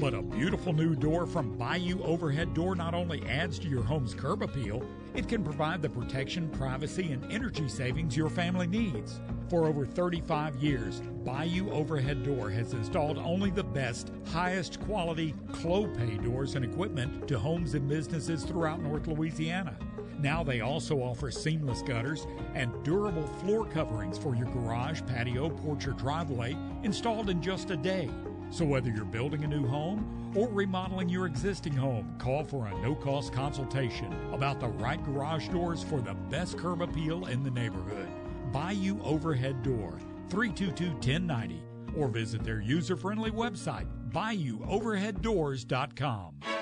[0.00, 4.14] But a beautiful new door from Bayou Overhead Door not only adds to your home's
[4.14, 4.82] curb appeal,
[5.14, 9.20] it can provide the protection, privacy, and energy savings your family needs.
[9.50, 16.24] For over 35 years, Bayou Overhead Door has installed only the best, highest quality Clopay
[16.24, 19.76] doors and equipment to homes and businesses throughout North Louisiana.
[20.22, 25.88] Now they also offer seamless gutters and durable floor coverings for your garage, patio, porch,
[25.88, 28.08] or driveway installed in just a day.
[28.50, 32.80] So whether you're building a new home or remodeling your existing home, call for a
[32.80, 38.06] no-cost consultation about the right garage doors for the best curb appeal in the neighborhood.
[38.52, 41.62] Bayou Overhead Door, 322-1090,
[41.96, 46.61] or visit their user-friendly website, bayouoverheaddoors.com.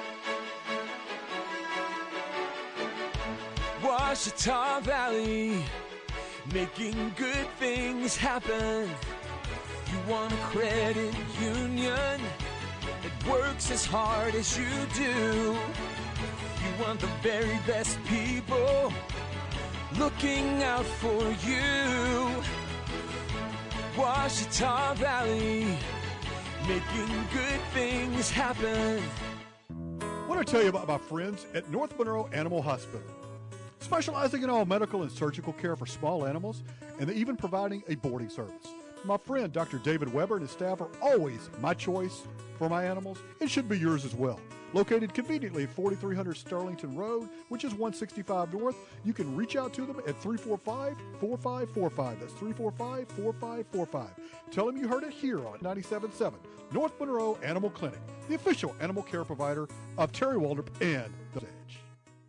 [3.82, 5.64] Ouachita Valley,
[6.52, 8.90] making good things happen.
[9.90, 12.20] You want a credit union
[13.02, 15.56] that works as hard as you do.
[16.62, 18.92] You want the very best people
[19.98, 22.42] looking out for you.
[23.96, 25.78] Ouachita Valley,
[26.68, 29.02] making good things happen.
[30.02, 33.19] I want to tell you about my friends at North Monroe Animal Hospital.
[33.80, 36.62] Specializing in all medical and surgical care for small animals,
[37.00, 38.68] and even providing a boarding service.
[39.04, 39.78] My friend Dr.
[39.78, 42.22] David Weber and his staff are always my choice
[42.58, 43.18] for my animals.
[43.40, 44.38] It should be yours as well.
[44.74, 49.86] Located conveniently at 4300 Sterlington Road, which is 165 North, you can reach out to
[49.86, 52.20] them at 345 4545.
[52.20, 54.10] That's 345 4545.
[54.52, 56.34] Tell them you heard it here on 97.7
[56.72, 59.66] North Monroe Animal Clinic, the official animal care provider
[59.98, 61.59] of Terry Waldrop and the.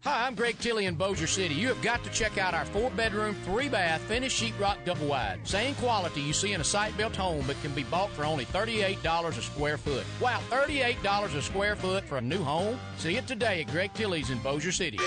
[0.03, 1.53] Hi, I'm Greg Tilley in Bossier City.
[1.53, 5.47] You have got to check out our four bedroom, three bath, finished sheetrock double wide.
[5.47, 8.45] Same quality you see in a site built home, but can be bought for only
[8.45, 10.03] $38 a square foot.
[10.19, 12.79] Wow, $38 a square foot for a new home?
[12.97, 14.97] See it today at Greg Tilley's in Bossier City.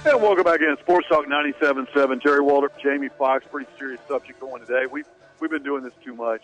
[0.06, 2.22] And welcome back in Sports Talk 97.7.
[2.22, 3.46] Terry Waldrop, Jamie Fox.
[3.50, 4.86] Pretty serious subject going today.
[4.86, 5.06] We've,
[5.40, 6.42] we've been doing this too much.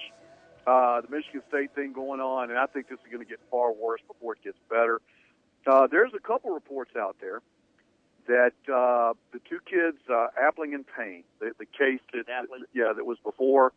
[0.66, 3.42] Uh, the Michigan State thing going on, and I think this is going to get
[3.52, 5.02] far worse before it gets better.
[5.68, 7.42] Uh, there's a couple reports out there
[8.28, 12.26] that uh, the two kids, uh, Appling and Payne, the, the case that,
[12.74, 13.74] yeah, that was before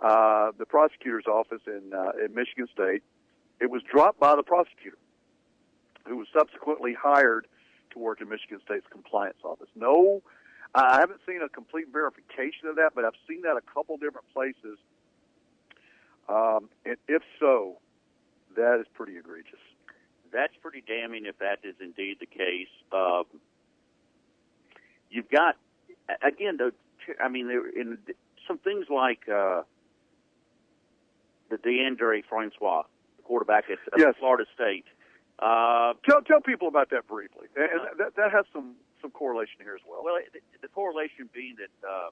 [0.00, 3.04] uh, the prosecutor's office in uh, in Michigan State,
[3.60, 4.98] it was dropped by the prosecutor,
[6.06, 7.46] who was subsequently hired
[7.92, 9.68] to work in Michigan State's compliance office.
[9.74, 10.22] No,
[10.74, 14.26] I haven't seen a complete verification of that, but I've seen that a couple different
[14.32, 14.78] places.
[16.28, 17.78] Um, and if so,
[18.56, 19.60] that is pretty egregious.
[20.32, 22.68] That's pretty damning if that is indeed the case.
[22.92, 23.24] Um,
[25.10, 25.56] you've got
[26.22, 26.72] again, though.
[27.22, 27.98] I mean, there in
[28.48, 29.62] some things like uh,
[31.50, 32.82] the DeAndre Francois,
[33.16, 34.14] the quarterback at, at Yes.
[34.18, 34.86] Florida State.
[35.38, 39.56] Uh, Tell tell people about that briefly, and and that, that has some some correlation
[39.60, 40.02] here as well.
[40.04, 42.10] Well, it, the correlation being that uh,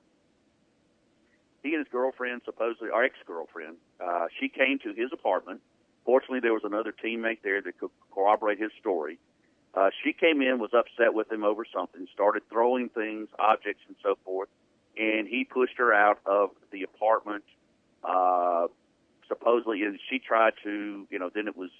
[1.62, 5.60] he and his girlfriend, supposedly, or ex-girlfriend, uh, she came to his apartment.
[6.04, 9.18] Fortunately, there was another teammate there that could corroborate his story.
[9.74, 13.96] Uh, she came in, was upset with him over something, started throwing things, objects, and
[14.02, 14.48] so forth,
[14.98, 17.44] and he pushed her out of the apartment.
[18.02, 18.66] Uh,
[19.28, 21.70] supposedly, and she tried to, you know, then it was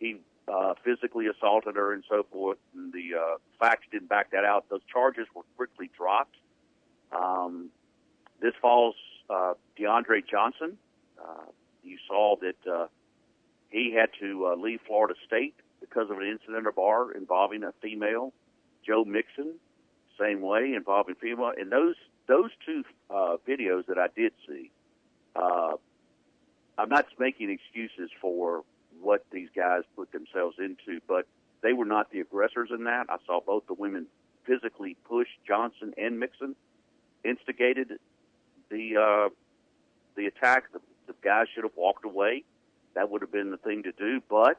[0.00, 0.16] he
[0.50, 2.58] uh, physically assaulted her and so forth.
[2.74, 4.68] And the uh, facts didn't back that out.
[4.68, 6.36] Those charges were quickly dropped.
[7.12, 7.70] Um,
[8.40, 8.94] this falls
[9.30, 10.78] uh, DeAndre Johnson.
[11.18, 11.46] Uh,
[11.82, 12.86] you saw that uh,
[13.70, 17.64] he had to uh, leave Florida State because of an incident at a bar involving
[17.64, 18.32] a female.
[18.86, 19.54] Joe Mixon,
[20.18, 21.52] same way, involving female.
[21.56, 21.94] And those
[22.26, 24.70] those two uh, videos that I did see,
[25.34, 25.72] uh,
[26.76, 28.64] I'm not making excuses for
[29.00, 31.26] what these guys put themselves into, but
[31.62, 33.06] they were not the aggressors in that.
[33.08, 34.06] I saw both the women
[34.44, 36.54] physically push Johnson and Mixon,
[37.24, 37.98] instigated
[38.70, 39.28] the uh,
[40.16, 40.72] the attack.
[40.72, 42.44] The, the guy should have walked away.
[42.94, 44.20] That would have been the thing to do.
[44.28, 44.58] But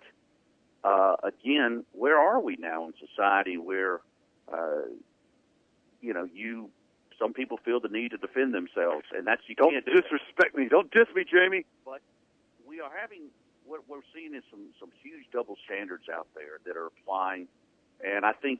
[0.84, 4.02] uh, again, where are we now in society where
[4.52, 4.84] uh,
[6.02, 6.70] you know you
[7.20, 10.56] some people feel the need to defend themselves, and that's you Don't can't do disrespect
[10.56, 10.68] me.
[10.70, 11.66] Don't diss me, Jamie.
[11.86, 12.02] But
[12.66, 13.24] we are having
[13.70, 17.48] what we're seeing is some some huge double standards out there that are applying,
[18.04, 18.60] and I think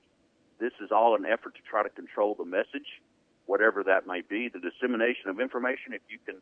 [0.60, 3.02] this is all an effort to try to control the message,
[3.48, 5.94] whatever that may be, the dissemination of information.
[5.94, 6.42] If you can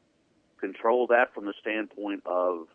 [0.60, 2.68] control that from the standpoint of,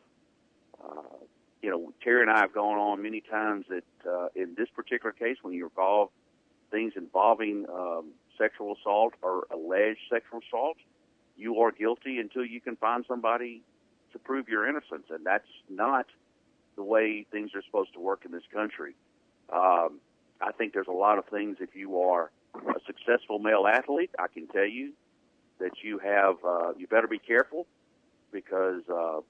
[0.82, 1.18] uh,
[1.60, 5.12] you know, Terry and I have gone on many times that uh, in this particular
[5.12, 6.08] case, when you involve
[6.70, 10.78] things involving um, sexual assault or alleged sexual assault,
[11.36, 13.62] you are guilty until you can find somebody
[14.12, 16.06] to prove your innocence, and that's not
[16.76, 18.94] the way things are supposed to work in this country.
[19.52, 20.00] Um,
[20.40, 21.58] I think there's a lot of things.
[21.60, 24.92] If you are a successful male athlete, I can tell you
[25.58, 27.66] that you have uh, you better be careful
[28.32, 29.20] because uh,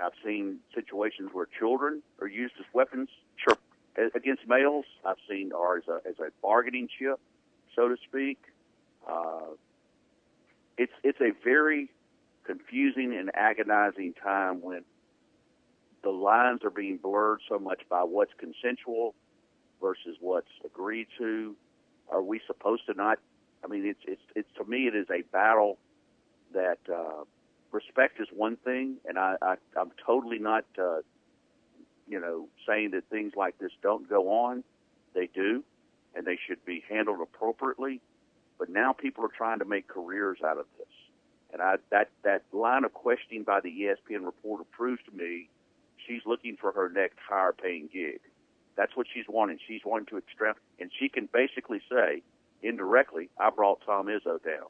[0.00, 3.08] I've seen situations where children are used as weapons
[4.14, 4.86] against males.
[5.04, 7.20] I've seen or as a, as a bargaining chip,
[7.76, 8.38] so to speak.
[9.08, 9.54] Uh,
[10.78, 11.90] it's it's a very
[12.44, 14.82] confusing and agonizing time when
[16.02, 19.14] the lines are being blurred so much by what's consensual
[19.80, 21.54] versus what's agreed to.
[22.10, 23.18] Are we supposed to not?
[23.64, 25.78] I mean, it's it's it's to me it is a battle
[26.52, 27.24] that uh,
[27.70, 30.98] respect is one thing, and I, I I'm totally not uh,
[32.08, 34.64] you know saying that things like this don't go on.
[35.14, 35.62] They do,
[36.14, 38.00] and they should be handled appropriately.
[38.58, 40.81] But now people are trying to make careers out of this,
[41.52, 45.48] and I that that line of questioning by the ESPN reporter proves to me
[46.06, 48.20] she's looking for her next higher paying gig.
[48.76, 49.58] That's what she's wanting.
[49.66, 52.22] She's wanting to extract, and she can basically say
[52.62, 54.68] indirectly, "I brought Tom Izzo down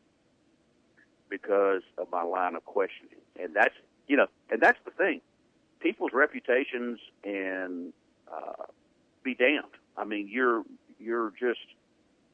[1.28, 3.74] because of my line of questioning," and that's
[4.08, 5.20] you know, and that's the thing.
[5.80, 7.92] People's reputations and
[8.32, 8.64] uh,
[9.22, 9.64] be damned.
[9.96, 10.64] I mean, you're
[10.98, 11.60] you're just.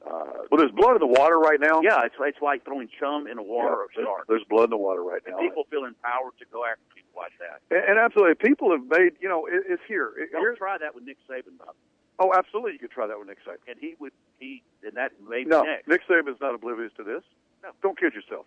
[0.08, 1.80] Uh, Well, there's blood in the water right now.
[1.82, 4.26] yeah, it's it's like throwing chum in a water Yeah, of there's- sharks.
[4.28, 5.36] There's blood in the water right now.
[5.38, 7.60] And people feel empowered to go after people like that.
[7.70, 9.16] And, and absolutely, people have made.
[9.20, 10.12] You know, it, it's here.
[10.16, 11.74] It, Don't here's, try that with Nick Saban, Bob.
[12.18, 13.60] oh, absolutely, you could try that with Nick Saban.
[13.68, 15.86] And he would he and that may No, next.
[15.88, 17.22] Nick Saban's not oblivious to this.
[17.62, 17.70] No.
[17.82, 18.46] Don't kid yourself.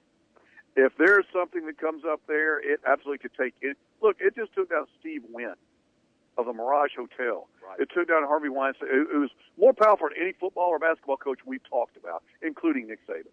[0.75, 3.77] If there's something that comes up there, it absolutely could take it.
[4.01, 5.55] Look, it just took out Steve Wynn
[6.37, 7.47] of the Mirage Hotel.
[7.79, 8.89] It took down Harvey Weinstein.
[8.89, 12.87] It, it was more powerful than any football or basketball coach we've talked about, including
[12.87, 13.31] Nick Saban.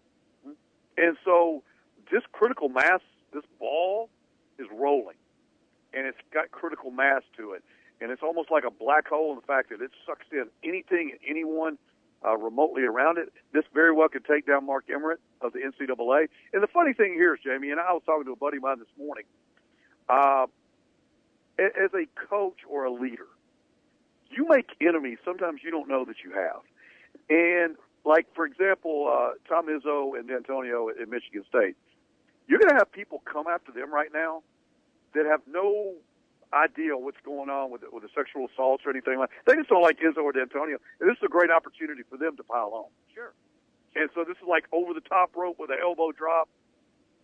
[0.97, 1.63] And so,
[2.11, 3.01] this critical mass,
[3.33, 4.09] this ball
[4.57, 5.15] is rolling,
[5.93, 7.63] and it's got critical mass to it,
[8.01, 11.11] and it's almost like a black hole in the fact that it sucks in anything
[11.11, 11.77] and anyone
[12.25, 13.31] uh, remotely around it.
[13.53, 16.27] This very well could take down Mark Emmert of the NCAA.
[16.53, 18.63] And the funny thing here is, Jamie, and I was talking to a buddy of
[18.63, 19.23] mine this morning.
[20.09, 20.47] Uh,
[21.59, 23.27] as a coach or a leader,
[24.31, 26.61] you make enemies sometimes you don't know that you have.
[27.29, 31.75] And like for example, uh, Tom Izzo and Dantonio at Michigan State,
[32.47, 34.41] you're going to have people come after them right now
[35.13, 35.93] that have no
[36.53, 39.29] idea what's going on with with the sexual assaults or anything like.
[39.45, 42.37] They just don't like Izzo or Dantonio, and this is a great opportunity for them
[42.37, 42.89] to pile on.
[43.13, 43.33] Sure.
[43.95, 46.49] And so this is like over the top rope with an elbow drop.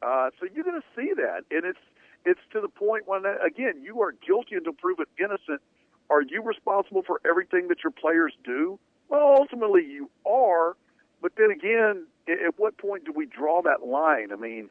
[0.01, 1.79] Uh, so you're going to see that, and it's
[2.25, 5.61] it's to the point when again you are guilty until proven innocent.
[6.09, 8.79] Are you responsible for everything that your players do?
[9.09, 10.75] Well, ultimately you are,
[11.21, 14.31] but then again, at, at what point do we draw that line?
[14.31, 14.69] I mean,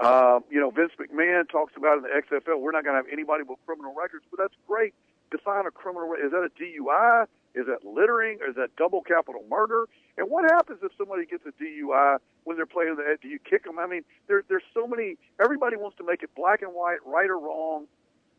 [0.00, 3.12] uh, you know, Vince McMahon talks about in the XFL, we're not going to have
[3.12, 4.94] anybody with criminal records, but that's great.
[5.30, 6.12] Define a criminal.
[6.14, 7.26] Is that a DUI?
[7.54, 8.38] Is that littering?
[8.40, 9.88] Or is that double capital murder?
[10.16, 13.16] And what happens if somebody gets a DUI when they're playing the?
[13.20, 13.78] Do you kick them?
[13.78, 15.16] I mean, there, there's so many.
[15.42, 17.86] Everybody wants to make it black and white, right or wrong,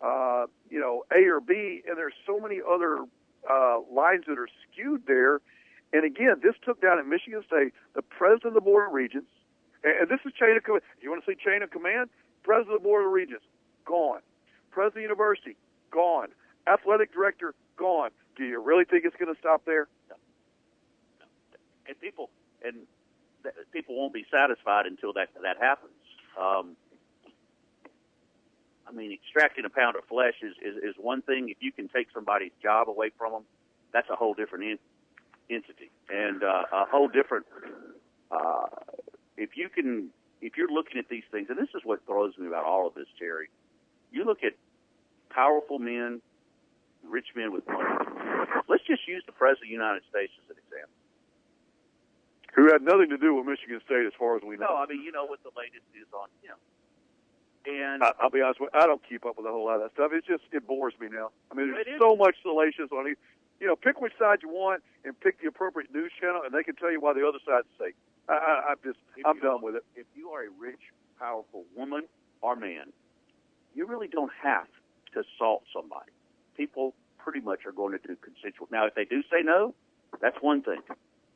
[0.01, 3.05] uh, you know, A or B, and there's so many other
[3.49, 5.41] uh, lines that are skewed there.
[5.93, 9.29] And again, this took down at Michigan State the president of the Board of Regents,
[9.83, 10.83] and, and this is chain of command.
[11.01, 12.09] You want to see chain of command?
[12.43, 13.45] President of the Board of Regents,
[13.85, 14.21] gone.
[14.71, 15.55] President of the University,
[15.91, 16.29] gone.
[16.67, 18.09] Athletic director, gone.
[18.35, 19.87] Do you really think it's going to stop there?
[21.87, 22.29] and people
[22.63, 22.75] and
[23.43, 25.93] th- people won't be satisfied until that that happens.
[26.39, 26.75] Um,
[28.87, 31.49] I mean, extracting a pound of flesh is, is is one thing.
[31.49, 33.43] If you can take somebody's job away from them,
[33.91, 34.77] that's a whole different in,
[35.49, 37.45] entity and uh, a whole different.
[38.31, 38.67] Uh,
[39.37, 40.09] if you can,
[40.41, 42.93] if you're looking at these things, and this is what throws me about all of
[42.93, 43.49] this, Terry.
[44.11, 44.53] You look at
[45.29, 46.21] powerful men,
[47.03, 48.22] rich men with money.
[48.67, 50.93] Let's just use the president of the United States as an example
[52.53, 54.69] who had nothing to do with Michigan State as far as we know.
[54.69, 56.53] No, I mean, you know what the latest is on him.
[57.65, 59.81] And I, I'll be honest with you, I don't keep up with a whole lot
[59.81, 60.11] of that stuff.
[60.13, 61.31] It's just it bores me now.
[61.51, 63.17] I mean, there's so much salacious on it.
[63.59, 66.63] You know, pick which side you want and pick the appropriate news channel, and they
[66.63, 67.95] can tell you why the other side's safe.
[68.27, 69.85] I, I, I'm just, If I'm done are- with it.
[69.95, 70.79] If you are a rich,
[71.17, 72.03] powerful woman
[72.41, 72.91] or man,
[73.73, 74.67] you really don't have
[75.13, 76.11] to assault somebody.
[76.57, 76.93] People
[77.23, 78.67] pretty much are going to do consensual.
[78.71, 79.73] Now, if they do say no,
[80.21, 80.81] that's one thing.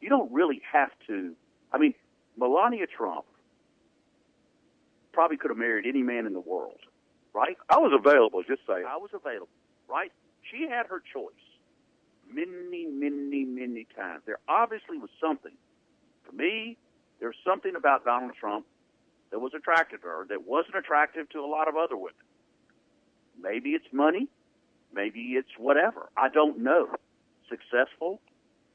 [0.02, 1.34] You don't really have to.
[1.72, 1.94] I mean,
[2.38, 3.26] Melania Trump
[5.14, 6.80] probably could have married any man in the world,
[7.34, 7.58] right?
[7.70, 8.86] I was available, just saying.
[8.88, 9.50] I was available,
[9.90, 10.12] right?
[10.52, 11.34] She had her choice
[12.32, 14.22] many, many, many times.
[14.26, 15.54] There obviously was something.
[16.26, 16.78] For me,
[17.20, 18.66] there was something about Donald Trump
[19.32, 22.14] that was attractive to her that wasn't attractive to a lot of other women.
[23.42, 24.28] Maybe it's money.
[24.98, 26.10] Maybe it's whatever.
[26.18, 26.88] I don't know.
[27.50, 28.20] Successful.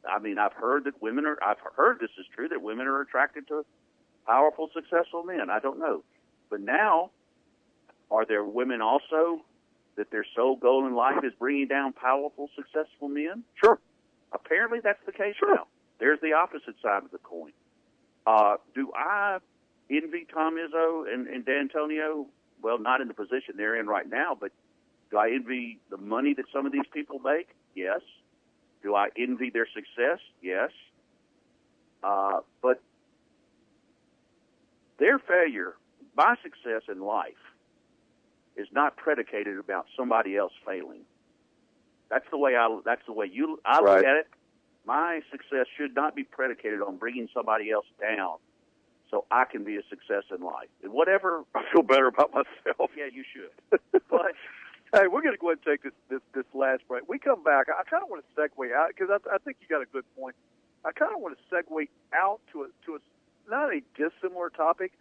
[0.09, 3.01] I mean, I've heard that women are, I've heard this is true, that women are
[3.01, 3.65] attracted to
[4.25, 5.51] powerful, successful men.
[5.51, 6.05] I don't know.
[6.49, 7.11] But now,
[8.09, 9.43] are there women also
[9.97, 13.43] that their sole goal in life is bringing down powerful, successful men?
[13.63, 13.81] Sure.
[14.33, 15.67] Apparently that's the case now.
[15.99, 17.53] There's the opposite side of the coin.
[18.27, 19.39] Uh, do I
[19.91, 22.27] envy Tom Izzo and, and Dantonio?
[22.63, 24.53] Well, not in the position they're in right now, but
[25.13, 27.51] do I envy the money that some of these people make?
[27.77, 28.01] Yes.
[28.83, 30.19] Do I envy their success?
[30.41, 30.71] Yes.
[32.03, 32.81] Uh, but
[34.99, 35.75] their failure,
[36.17, 37.35] my success in life,
[38.57, 41.03] is not predicated about somebody else failing.
[42.11, 42.81] That's the way I.
[42.85, 43.61] That's the way you.
[43.65, 44.05] I look Right.
[44.05, 44.27] at it.
[44.85, 48.37] My success should not be predicated on bringing somebody else down,
[49.11, 50.69] so I can be a success in life.
[50.83, 51.45] And whatever.
[51.55, 52.91] I feel better about myself.
[52.97, 53.81] Yeah, you should.
[54.11, 54.33] But
[55.01, 57.09] Hey, we're going to go ahead and take this this, this last break.
[57.09, 57.67] We come back.
[57.69, 60.05] I kind of want to segue out because I, I think you got a good
[60.19, 60.37] point.
[60.85, 62.99] I kind of want to segue out to a to a
[63.51, 64.93] not a dissimilar topic,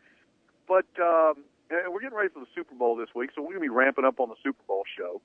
[0.65, 3.59] but um, and we're getting ready for the Super Bowl this week, so we're going
[3.59, 5.21] to be ramping up on the Super Bowl show.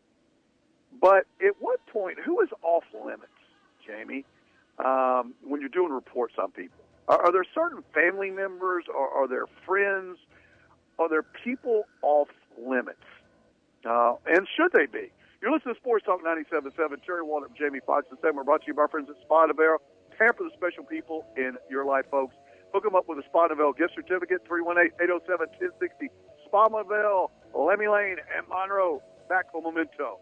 [1.01, 3.31] But at what point, who is off limits,
[3.87, 4.25] Jamie?
[4.85, 9.29] Um, when you're doing reports on people, are, are there certain family members, or are
[9.29, 10.19] there friends,
[10.99, 12.99] are there people off limits?
[13.87, 15.13] Uh, and should they be?
[15.41, 16.75] You're listening to Sports Talk 97.7.
[17.05, 18.07] Terry Waldrop Jamie Foxx.
[18.11, 19.81] The segment brought to you by our friends at Spa Barrel.
[20.19, 22.35] Pamper the special people in your life, folks.
[22.73, 26.09] Hook them up with a Spa Novell gift certificate, 318-807-1060.
[26.47, 29.03] Spa Novell, Lemmy Lane, and Monroe.
[29.29, 30.19] Back for Memento.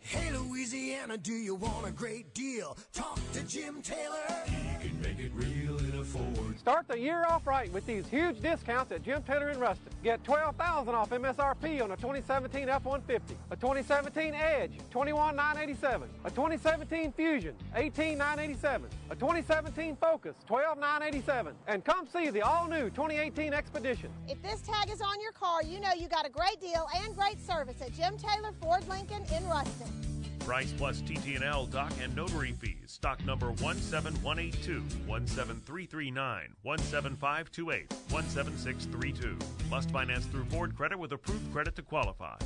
[0.00, 2.76] Hey Louisiana, do you want a great deal?
[2.92, 4.16] Talk to Jim Taylor.
[4.46, 5.61] He can make it real
[6.02, 6.58] in a Ford.
[6.58, 9.92] Start the year off right with these huge discounts at Jim Taylor in Ruston.
[10.02, 17.54] Get 12000 off MSRP on a 2017 F-150, a 2017 Edge, 21987, a 2017 Fusion,
[17.74, 24.10] 18987, a 2017 Focus, 12987, and come see the all-new 2018 Expedition.
[24.28, 27.14] If this tag is on your car, you know you got a great deal and
[27.16, 30.11] great service at Jim Taylor Ford Lincoln in Ruston.
[30.44, 32.76] Price plus TTNL dock and notary fees.
[32.86, 39.38] Stock number 17182, 17339, 17528, 17632.
[39.70, 42.36] Must finance through Ford Credit with approved credit to qualify.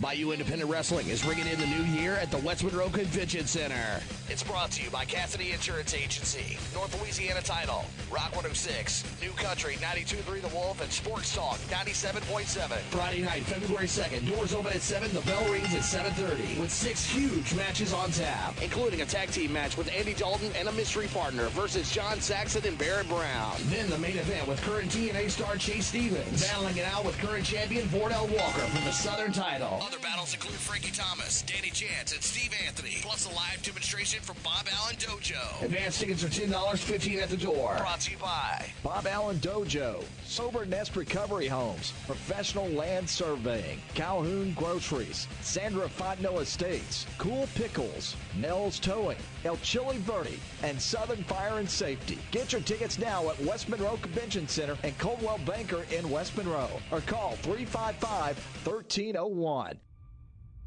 [0.00, 4.02] Bayou Independent Wrestling is ringing in the new year at the West Monroe Convention Center.
[4.28, 9.76] It's brought to you by Cassidy Insurance Agency, North Louisiana Title, Rock 106, New Country
[9.76, 12.76] 92.3 The Wolf, and Sports Talk 97.7.
[12.90, 17.06] Friday night, February 2nd, doors open at 7, the bell rings at 7.30, with six
[17.06, 21.06] huge matches on tap, including a tag team match with Andy Dalton and a mystery
[21.06, 23.56] partner versus John Saxon and Barrett Brown.
[23.66, 27.46] Then the main event with current TNA star Chase Stevens, battling it out with current
[27.46, 29.83] champion Vordell Walker for the Southern title.
[29.84, 34.36] Other battles include Frankie Thomas, Danny Chance, and Steve Anthony, plus a live demonstration from
[34.42, 35.62] Bob Allen Dojo.
[35.62, 37.76] Advance tickets are $10, 15 at the door.
[37.76, 44.54] Brought to you by Bob Allen Dojo, Sober Nest Recovery Homes, Professional Land Surveying, Calhoun
[44.54, 51.68] Groceries, Sandra Fontenot Estates, Cool Pickles, Nell's Towing, El Chili Verde, and Southern Fire and
[51.68, 52.18] Safety.
[52.30, 56.70] Get your tickets now at West Monroe Convention Center and Coldwell Banker in West Monroe
[56.90, 59.73] or call 355 1301.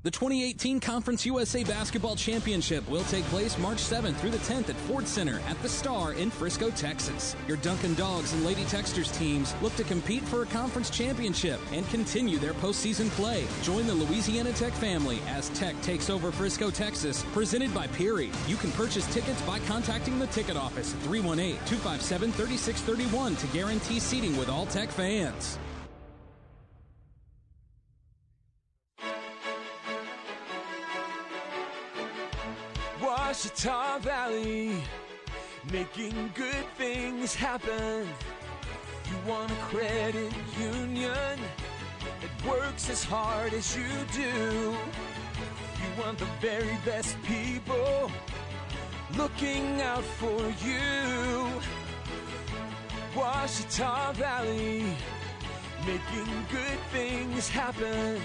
[0.03, 4.75] The 2018 Conference USA Basketball Championship will take place March 7th through the 10th at
[4.75, 7.35] Ford Center at the Star in Frisco, Texas.
[7.47, 11.85] Your Dunkin' Dawgs and Lady Techsters teams look to compete for a conference championship and
[11.89, 13.47] continue their postseason play.
[13.63, 18.29] Join the Louisiana Tech family as Tech takes over Frisco, Texas, presented by Peary.
[18.47, 23.99] You can purchase tickets by contacting the ticket office at 318 257 3631 to guarantee
[23.99, 25.57] seating with all Tech fans.
[33.27, 34.71] Ouachita Valley,
[35.73, 38.07] making good things happen.
[39.09, 41.37] You want a credit union
[42.21, 44.77] that works as hard as you do.
[45.81, 48.09] You want the very best people
[49.17, 51.49] looking out for you.
[53.13, 54.85] Ouachita Valley,
[55.85, 58.21] making good things happen.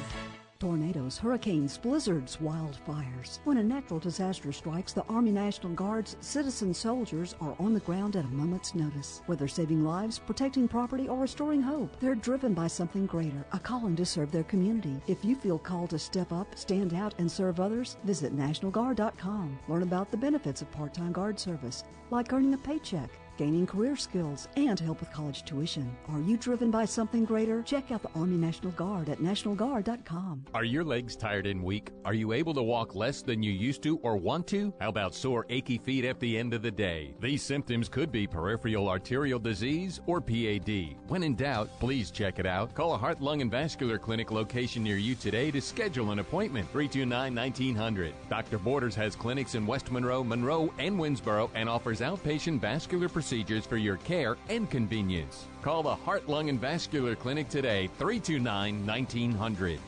[0.63, 3.41] Tornadoes, hurricanes, blizzards, wildfires.
[3.43, 8.15] When a natural disaster strikes, the Army National Guard's citizen soldiers are on the ground
[8.15, 9.23] at a moment's notice.
[9.27, 13.97] Whether saving lives, protecting property, or restoring hope, they're driven by something greater, a calling
[13.97, 15.03] to serve their community.
[15.09, 19.59] If you feel called to step up, stand out, and serve others, visit NationalGuard.com.
[19.67, 21.83] Learn about the benefits of part-time guard service,
[22.13, 25.97] like earning a paycheck, gaining career skills, and help with college tuition.
[26.09, 27.62] Are you driven by something greater?
[27.62, 30.45] Check out the Army National Guard at NationalGuard.com.
[30.55, 31.91] Are your legs tired and weak?
[32.05, 34.72] Are you able to walk less than you used to or want to?
[34.80, 37.14] How about sore, achy feet at the end of the day?
[37.20, 40.97] These symptoms could be peripheral arterial disease or PAD.
[41.09, 42.74] When in doubt, please check it out.
[42.74, 46.68] Call a heart, lung, and vascular clinic location near you today to schedule an appointment.
[46.70, 48.12] 329 1900.
[48.28, 48.59] Dr.
[48.59, 53.22] Borders has clinics in West Monroe, Monroe, and Winnsboro and offers outpatient vascular procedures
[53.66, 55.47] for your care and convenience.
[55.62, 59.79] Call the Heart, Lung, and Vascular Clinic today, 329 1900.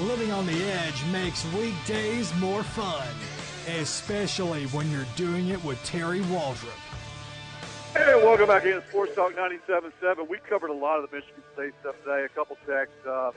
[0.00, 3.06] Living on the edge makes weekdays more fun,
[3.78, 6.78] especially when you're doing it with Terry Waldrop.
[7.94, 10.26] Hey, welcome back in Sports Talk 97.7.
[10.26, 12.24] We covered a lot of the Michigan State stuff today.
[12.24, 12.96] A couple texts.
[13.06, 13.32] Uh,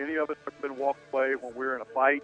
[0.00, 2.22] any of us have been walked away when we are in a fight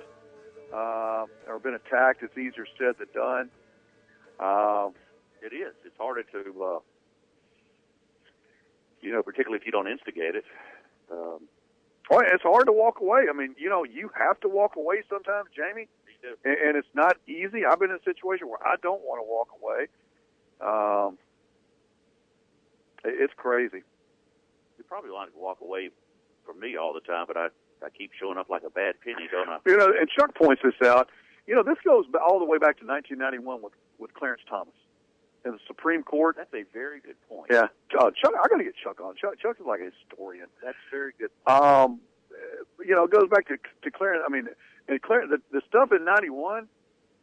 [0.73, 2.23] uh, or been attacked?
[2.23, 3.51] It's easier said than done.
[4.41, 4.95] Um,
[5.43, 5.75] It is.
[5.85, 6.79] It's harder to, uh,
[9.03, 10.45] you know, particularly if you don't instigate it.
[11.11, 11.41] Um,
[12.11, 13.25] well, it's hard to walk away.
[13.29, 15.89] I mean, you know, you have to walk away sometimes, Jamie,
[16.45, 17.65] and, and it's not easy.
[17.67, 19.89] I've been in a situation where I don't want to walk away.
[20.61, 21.19] Um,
[23.05, 23.83] it- it's crazy.
[24.79, 25.91] you probably want to walk away
[26.47, 27.47] from me all the time, but I,
[27.85, 29.59] I keep showing up like a bad penny, don't I?
[29.67, 31.09] You know, and Chuck points this out.
[31.47, 33.73] You know, this goes all the way back to 1991 with
[34.05, 34.75] with Clarence Thomas
[35.47, 36.37] in the Supreme Court.
[36.37, 37.49] That's a very good point.
[37.51, 38.35] Yeah, uh, Chuck.
[38.37, 39.15] I got to get Chuck on.
[39.17, 40.47] Chuck, Chuck is like a historian.
[40.63, 41.31] That's very good.
[41.51, 42.01] Um,
[42.85, 44.25] you know, it goes back to to Clarence.
[44.29, 44.49] I mean,
[44.89, 46.69] and Clarence, the, the stuff in '91.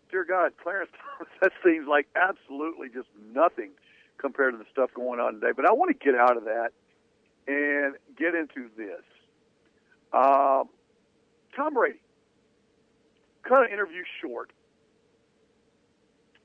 [0.09, 1.31] Dear God, Clarence Thomas.
[1.39, 3.69] That seems like absolutely just nothing
[4.17, 5.53] compared to the stuff going on today.
[5.55, 6.71] But I want to get out of that
[7.47, 9.05] and get into this.
[10.13, 10.65] Um,
[11.55, 11.99] Tom Brady
[13.43, 14.51] cut an interview short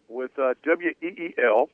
[0.08, 1.68] with uh, WEEI,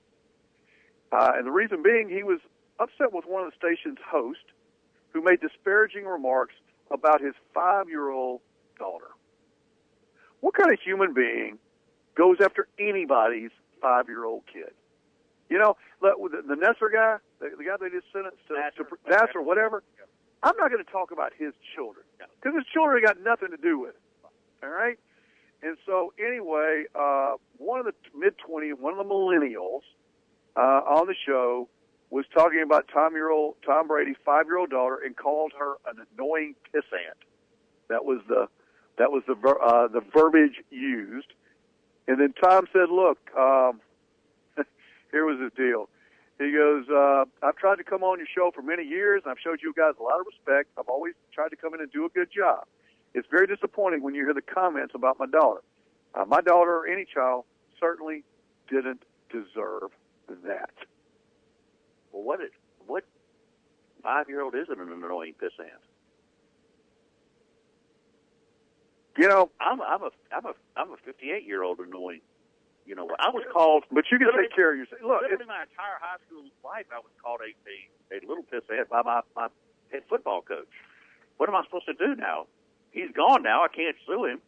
[1.12, 2.40] uh, and the reason being he was
[2.78, 4.44] upset with one of the station's hosts
[5.12, 6.54] who made disparaging remarks
[6.90, 8.40] about his five-year-old
[8.78, 9.10] daughter.
[10.40, 11.58] What kind of human being
[12.16, 14.72] goes after anybody's five-year-old kid?
[15.48, 16.12] You know, the,
[16.48, 19.82] the Nesser guy, the, the guy they just sentenced to, to Nassar, or whatever.
[20.42, 23.78] I'm not going to talk about his children because his children got nothing to do
[23.78, 24.00] with it.
[24.64, 24.98] All right.
[25.62, 29.82] And so, anyway, uh, one of the mid 20s, one of the millennials
[30.56, 31.68] uh, on the show
[32.10, 35.74] was talking about Tom year old Tom Brady's five year old daughter and called her
[35.86, 37.16] an annoying pissant.
[37.88, 38.48] That was the
[38.98, 41.32] that was the ver- uh, the verbiage used.
[42.08, 43.80] And then Tom said, "Look, um,
[45.12, 45.88] here was his deal.
[46.38, 49.38] He goes, uh, I've tried to come on your show for many years, and I've
[49.38, 50.70] showed you guys a lot of respect.
[50.76, 52.66] I've always tried to come in and do a good job.
[53.14, 55.60] It's very disappointing when you hear the comments about my daughter.
[56.14, 57.44] Uh, my daughter or any child
[57.78, 58.24] certainly
[58.68, 59.90] didn't deserve
[60.44, 60.70] that.
[62.12, 62.40] Well, what
[62.86, 63.04] what
[64.02, 65.80] five year old isn't an annoying pissant?
[69.18, 72.20] You know, I'm I'm a I'm a I'm a 58 year old annoying.
[72.84, 73.84] You know, I was called.
[73.92, 75.00] But you can take care of yourself.
[75.02, 78.88] Look, literally my entire high school life, I was called a a, a little pissant
[78.88, 79.48] by my my
[79.90, 80.68] head football coach.
[81.36, 82.46] What am I supposed to do now?
[82.92, 83.64] He's gone now.
[83.64, 84.40] I can't sue him.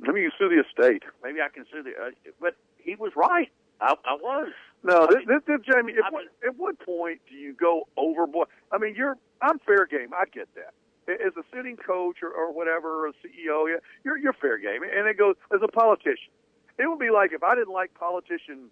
[0.00, 1.02] Maybe you sue the estate.
[1.22, 1.90] Maybe I can sue the.
[1.90, 2.10] Uh,
[2.40, 3.48] but he was right.
[3.80, 4.48] I, I was.
[4.82, 5.94] No, this, this, this, Jamie.
[5.94, 8.48] At what, at what point do you go overboard?
[8.72, 10.10] I mean, you're I'm fair game.
[10.12, 10.74] I get that.
[11.08, 14.82] As a sitting coach or, or whatever, or a CEO, yeah, you're you're fair game.
[14.82, 16.30] And it goes as a politician.
[16.78, 18.70] It would be like if I didn't like politician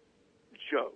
[0.71, 0.93] Joe,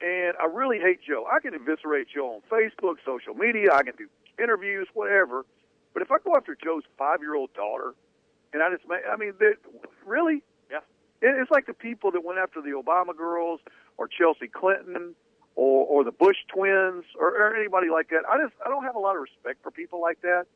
[0.00, 1.26] and I really hate Joe.
[1.30, 3.72] I can eviscerate Joe on Facebook, social media.
[3.72, 4.08] I can do
[4.42, 5.44] interviews, whatever.
[5.92, 7.94] But if I go after Joe's five-year-old daughter,
[8.52, 9.54] and I just, I mean, they-
[10.04, 10.78] really, Yeah.
[11.20, 13.60] it- it's like the people that went after the Obama girls
[13.96, 15.14] or Chelsea Clinton
[15.56, 18.22] or, or the Bush twins or, or anybody like that.
[18.28, 20.46] I just I don't have a lot of respect for people like that,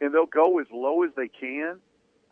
[0.00, 1.80] and they'll go as low as they can.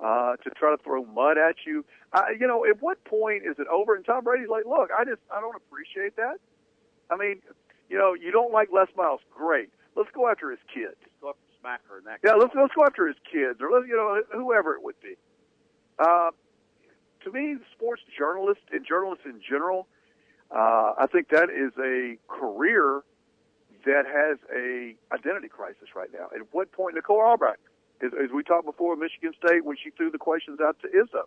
[0.02, 1.84] uh, to try to throw mud at you.
[2.14, 3.94] I, you know, at what point is it over?
[3.94, 6.38] And Tom Brady's like, look, I just I don't appreciate that.
[7.10, 7.42] I mean,
[7.90, 9.68] you know, you don't like Les Miles, great.
[9.96, 10.96] Let's go after his kids.
[11.20, 12.20] Go after Smacker and that.
[12.24, 15.14] Yeah, let's let's go after his kids, or let's you know whoever it would be.
[15.98, 16.30] Uh,
[17.24, 19.86] to me, sports journalists and journalists in general,
[20.50, 23.02] uh, I think that is a career
[23.84, 26.28] that has a identity crisis right now.
[26.34, 27.58] At what point, Nicole Auerbach,
[28.02, 31.24] as, as we talked before, Michigan State, when she threw the questions out to Izzo,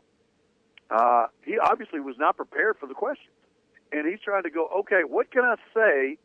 [0.90, 3.34] uh, he obviously was not prepared for the questions,
[3.92, 6.18] and he's trying to go, okay, what can I say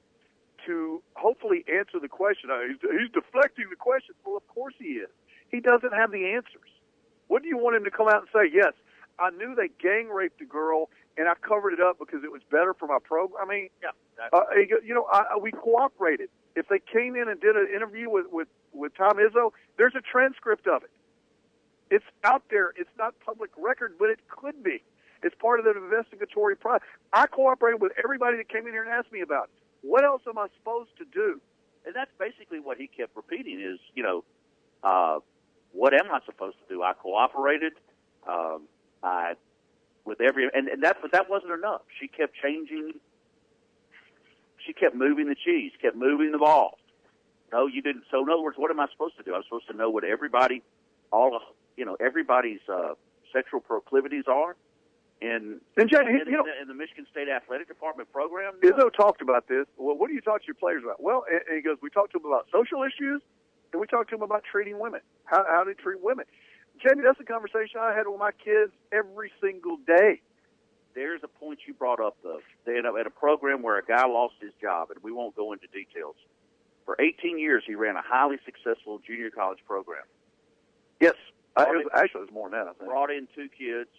[0.66, 2.50] to hopefully answer the question?
[2.50, 4.14] Uh, he's, he's deflecting the question.
[4.24, 5.09] Well, of course he is.
[5.50, 6.70] He doesn't have the answers.
[7.28, 8.50] What do you want him to come out and say?
[8.52, 8.72] Yes,
[9.18, 12.42] I knew they gang raped a girl, and I covered it up because it was
[12.50, 13.42] better for my program.
[13.42, 13.90] I mean, yeah,
[14.32, 14.44] uh,
[14.84, 16.28] you know, I, we cooperated.
[16.56, 20.00] If they came in and did an interview with with with Tom Izzo, there's a
[20.00, 20.90] transcript of it.
[21.90, 22.72] It's out there.
[22.76, 24.82] It's not public record, but it could be.
[25.22, 26.86] It's part of the investigatory process.
[27.12, 29.50] I cooperated with everybody that came in here and asked me about it.
[29.83, 31.41] What else am I supposed to do?
[31.87, 34.24] And that's basically what he kept repeating is, you know,
[34.83, 35.20] uh,
[35.72, 36.83] what am I supposed to do?
[36.83, 37.72] I cooperated.
[38.29, 38.62] Um,
[39.03, 39.35] I
[40.05, 41.83] with every and, and that but that wasn't enough.
[42.01, 42.95] She kept changing.
[44.66, 46.79] She kept moving the cheese, kept moving the ball.
[47.53, 48.05] No, you didn't.
[48.11, 49.35] So in other words, what am I supposed to do?
[49.35, 50.62] I'm supposed to know what everybody,
[51.11, 51.41] all
[51.76, 52.95] you know, everybody's uh,
[53.33, 54.57] sexual proclivities are.
[55.21, 59.21] And and Jay, in, you know, in the Michigan State Athletic Department program, Izzo talked
[59.21, 59.66] about this.
[59.77, 61.03] Well, what do you talk to your players about?
[61.03, 63.21] Well, and, and he goes, we talk to them about social issues,
[63.73, 65.01] and we talk to them about treating women.
[65.25, 66.25] How how do they treat women.
[66.79, 70.23] Jamie, that's a conversation I had with my kids every single day.
[70.95, 72.41] There's a point you brought up, though.
[72.64, 75.35] They had a, at a program where a guy lost his job, and we won't
[75.37, 76.16] go into details.
[76.85, 80.05] For 18 years, he ran a highly successful junior college program.
[81.01, 81.14] Yes,
[81.57, 82.69] I, it was, actually, it was more than that.
[82.69, 82.91] I think.
[82.91, 83.91] Brought in two kids,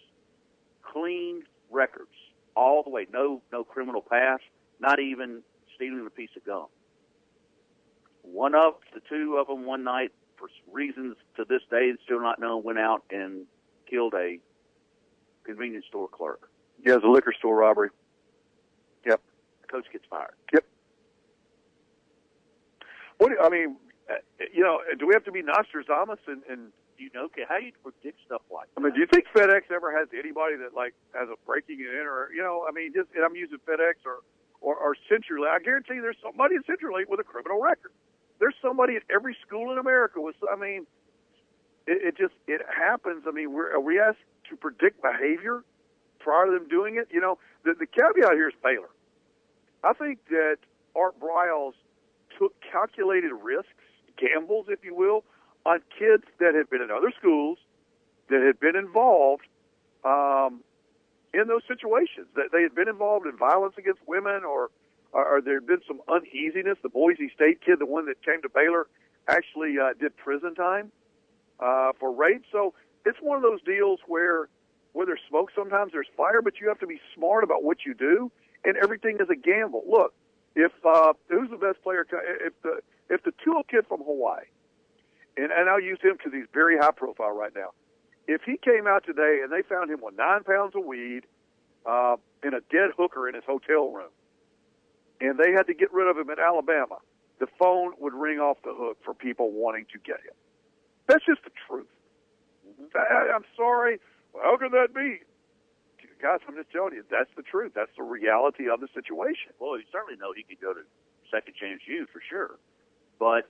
[0.82, 2.14] clean records
[2.56, 3.06] all the way.
[3.12, 4.42] No, no criminal past.
[4.80, 5.42] Not even
[5.74, 6.66] stealing a piece of gum.
[8.22, 12.40] One of the two of them one night for reasons to this day still not
[12.40, 13.46] known, went out and
[13.88, 14.38] killed a
[15.44, 16.50] convenience store clerk.
[16.84, 17.90] Yeah, it was a liquor store robbery.
[19.06, 19.20] Yep.
[19.62, 20.34] The coach gets fired.
[20.52, 20.64] Yep.
[23.18, 23.76] What do, I mean,
[24.10, 24.14] uh,
[24.52, 27.64] you know, do we have to be Nostradamus and, and you know, okay, how do
[27.64, 30.92] you predict stuff like I mean, do you think FedEx ever has anybody that like
[31.16, 34.04] has a breaking it in or you know, I mean, just and I'm using FedEx
[34.04, 34.20] or
[34.60, 35.48] or, or CenturyLink.
[35.48, 37.92] I guarantee you there's somebody in CenturyLink with a criminal record.
[38.38, 40.36] There's somebody at every school in America with.
[40.44, 40.86] I mean,
[41.86, 43.24] it, it just it happens.
[43.26, 45.64] I mean, we're are we asked to predict behavior
[46.18, 47.08] prior to them doing it?
[47.10, 48.92] You know, the, the caveat here is Baylor.
[49.82, 50.58] I think that
[50.94, 51.72] Art Briles
[52.38, 53.68] took calculated risks,
[54.18, 55.24] gambles, if you will,
[55.66, 57.58] on kids that had been in other schools,
[58.28, 59.46] that had been involved
[60.04, 60.60] um,
[61.34, 64.70] in those situations, that they had been involved in violence against women or
[65.12, 66.78] or, there had been some uneasiness.
[66.82, 68.86] The Boise State kid, the one that came to Baylor,
[69.26, 70.92] actually uh, did prison time
[71.58, 72.44] uh, for rape.
[72.52, 74.48] So it's one of those deals where
[74.92, 77.94] where there's smoke, sometimes there's fire, but you have to be smart about what you
[77.94, 78.30] do,
[78.64, 79.84] and everything is a gamble.
[79.88, 80.14] Look,
[80.56, 82.06] if uh, who's the best player?
[82.40, 84.44] If the if the Tua kid from Hawaii,
[85.36, 87.70] and and I'll use him because he's very high profile right now.
[88.26, 91.22] If he came out today and they found him with nine pounds of weed
[91.86, 94.12] uh, and a dead hooker in his hotel room,
[95.20, 96.98] and they had to get rid of him in Alabama,
[97.38, 100.36] the phone would ring off the hook for people wanting to get him.
[101.08, 101.90] That's just the truth.
[102.68, 102.96] Mm-hmm.
[102.96, 103.98] I, I'm sorry.
[104.34, 105.20] How can that be?
[106.22, 107.72] Guys, I'm just telling you, that's the truth.
[107.74, 109.56] That's the reality of the situation.
[109.58, 110.84] Well, you certainly know he could go to
[111.32, 112.60] second chance you for sure.
[113.18, 113.48] But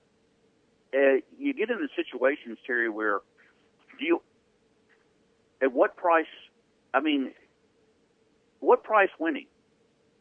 [0.94, 3.20] uh, you get into situations, Terry, where
[3.98, 4.22] do you,
[5.62, 6.26] at what price,
[6.92, 7.32] I mean,
[8.60, 9.46] what price winning?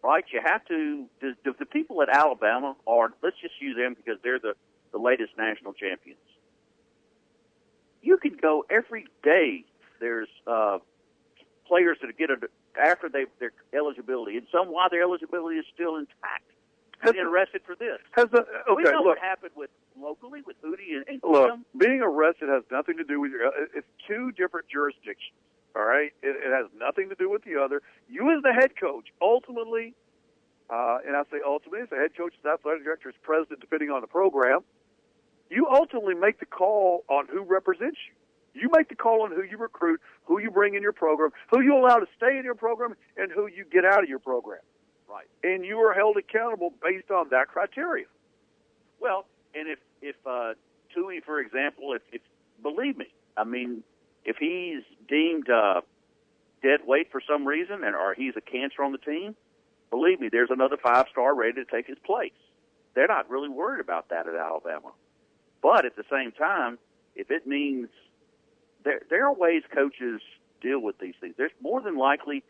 [0.04, 0.24] right?
[0.32, 1.06] You have to.
[1.22, 3.10] The, the, people at Alabama are.
[3.22, 4.54] Let's just use them because they're the
[4.92, 6.20] the latest national champions.
[8.02, 9.66] You can go every day.
[10.00, 10.80] There's uh,
[11.68, 12.40] players that get it
[12.82, 16.44] after they their eligibility, and some why their eligibility is still intact.
[17.02, 17.98] Has been arrested for this.
[18.12, 21.48] Has the, okay, we know look, what happened with locally with Hootie and, and Look,
[21.48, 21.66] Clem.
[21.78, 23.52] being arrested has nothing to do with your.
[23.74, 25.38] It's two different jurisdictions.
[25.76, 27.82] All right, it, it has nothing to do with the other.
[28.10, 29.94] You, as the head coach, ultimately,
[30.70, 33.92] uh, and I say ultimately, as the head coach, as athletic director, as president, depending
[33.92, 34.62] on the program,
[35.50, 38.62] you ultimately make the call on who represents you.
[38.62, 41.62] You make the call on who you recruit, who you bring in your program, who
[41.62, 44.60] you allow to stay in your program, and who you get out of your program.
[45.10, 45.26] Right.
[45.44, 48.06] And you are held accountable based on that criteria.
[49.00, 50.54] Well, and if if uh,
[50.94, 52.22] Tui, for example, if, if
[52.62, 53.84] believe me, I mean,
[54.24, 55.82] if he's deemed uh,
[56.62, 59.36] dead weight for some reason, and or he's a cancer on the team,
[59.90, 62.32] believe me, there's another five star ready to take his place.
[62.94, 64.92] They're not really worried about that at Alabama.
[65.62, 66.78] But at the same time,
[67.16, 67.88] if it means
[68.84, 70.22] there there are ways coaches
[70.62, 71.36] deal with these things.
[71.38, 72.44] There's more than likely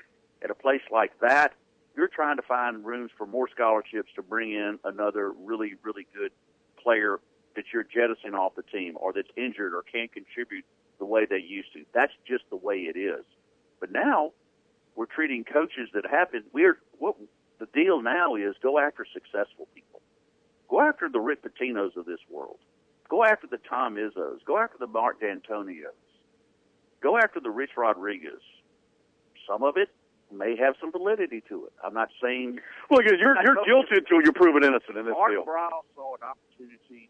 [0.44, 1.54] at a place like that,
[1.96, 6.32] you're trying to find rooms for more scholarships to bring in another really, really good
[6.82, 7.20] player
[7.56, 10.66] that you're jettisoning off the team or that's injured or can't contribute
[11.00, 11.84] the way they used to.
[11.94, 13.26] That's just the way it is.
[13.80, 14.32] But now
[14.96, 16.44] we're treating coaches that happen.
[16.54, 17.16] We're what
[17.60, 20.02] the deal now is go after successful people.
[20.70, 22.60] Go after the Rick Pitinos of this world.
[23.10, 24.46] Go after the Tom Izzos.
[24.46, 25.98] Go after the Mark Dantonios.
[27.02, 28.42] Go after the Rich Rodriguez.
[29.48, 29.90] Some of it
[30.32, 31.74] may have some validity to it.
[31.84, 32.60] I'm not saying.
[32.90, 35.44] Well, you're you're guilty until you're proven innocent in this Mark deal.
[35.46, 37.10] Brown saw an opportunity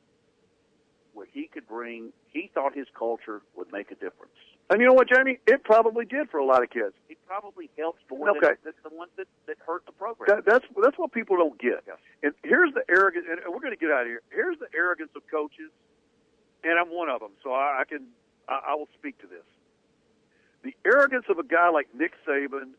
[1.13, 2.11] where he could bring.
[2.32, 4.34] He thought his culture would make a difference.
[4.72, 5.39] And you know what, Jamie?
[5.47, 6.93] It probably did for a lot of kids.
[7.09, 8.53] It probably helped more Okay.
[8.63, 10.28] than, than the ones that, that hurt the program.
[10.30, 11.84] That, that's that's what people don't get.
[12.22, 14.22] And here's the arrogance, and we're going to get out of here.
[14.32, 15.72] Here's the arrogance of coaches,
[16.63, 18.07] and I'm one of them, so I, I can
[18.47, 19.41] I, I will speak to this.
[20.61, 22.78] The arrogance of a guy like Nick Saban,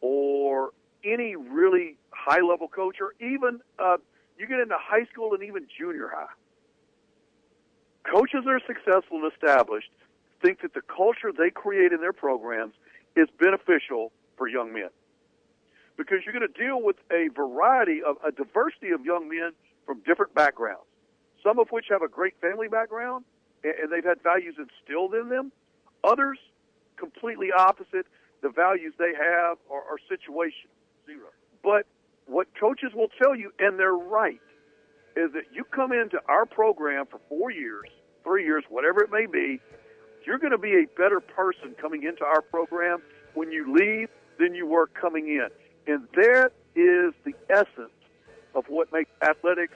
[0.00, 0.70] or
[1.04, 3.96] any really high level coach, or even uh,
[4.38, 6.32] you get into high school and even junior high.
[8.10, 9.90] Coaches that are successful and established
[10.42, 12.74] think that the culture they create in their programs
[13.16, 14.88] is beneficial for young men
[15.96, 19.50] because you're going to deal with a variety of a diversity of young men
[19.84, 20.86] from different backgrounds,
[21.42, 23.24] some of which have a great family background
[23.64, 25.52] and and they've had values instilled in them.
[26.04, 26.38] Others,
[26.96, 28.06] completely opposite.
[28.42, 29.98] The values they have are, are.
[31.06, 31.28] Zero.
[31.62, 31.86] But
[32.26, 34.40] what coaches will tell you, and they're right,
[35.16, 37.88] is that you come into our program for four years,
[38.22, 39.60] three years, whatever it may be,
[40.26, 43.02] you're going to be a better person coming into our program
[43.34, 44.08] when you leave
[44.38, 45.48] than you were coming in.
[45.86, 47.96] And that is the essence
[48.54, 49.74] of what makes athletics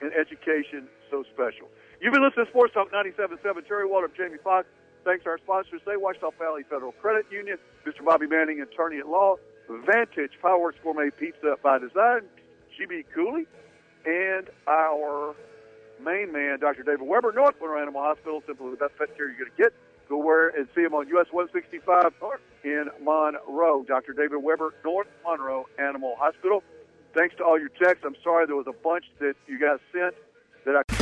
[0.00, 1.68] and education so special.
[2.00, 3.66] You've been listening to Sports Talk 97.7.
[3.66, 4.66] Terry Waldrop, Jamie Foxx.
[5.04, 8.04] Thanks to our sponsors today, Ouachita Valley Federal Credit Union, Mr.
[8.04, 9.34] Bobby Manning, attorney at law,
[9.68, 12.20] Vantage Fireworks Gourmet Pizza by Design,
[12.78, 13.46] GB Cooley,
[14.06, 15.34] and our
[16.00, 16.84] main man, Dr.
[16.84, 19.72] David Weber, North Monroe Animal Hospital, simply the best pet care you're going to get.
[20.08, 22.12] Go where and see him on US 165
[22.62, 23.82] in Monroe.
[23.82, 24.12] Dr.
[24.12, 26.62] David Weber, North Monroe Animal Hospital.
[27.14, 28.04] Thanks to all your texts.
[28.06, 30.14] I'm sorry there was a bunch that you guys sent
[30.64, 31.01] that I.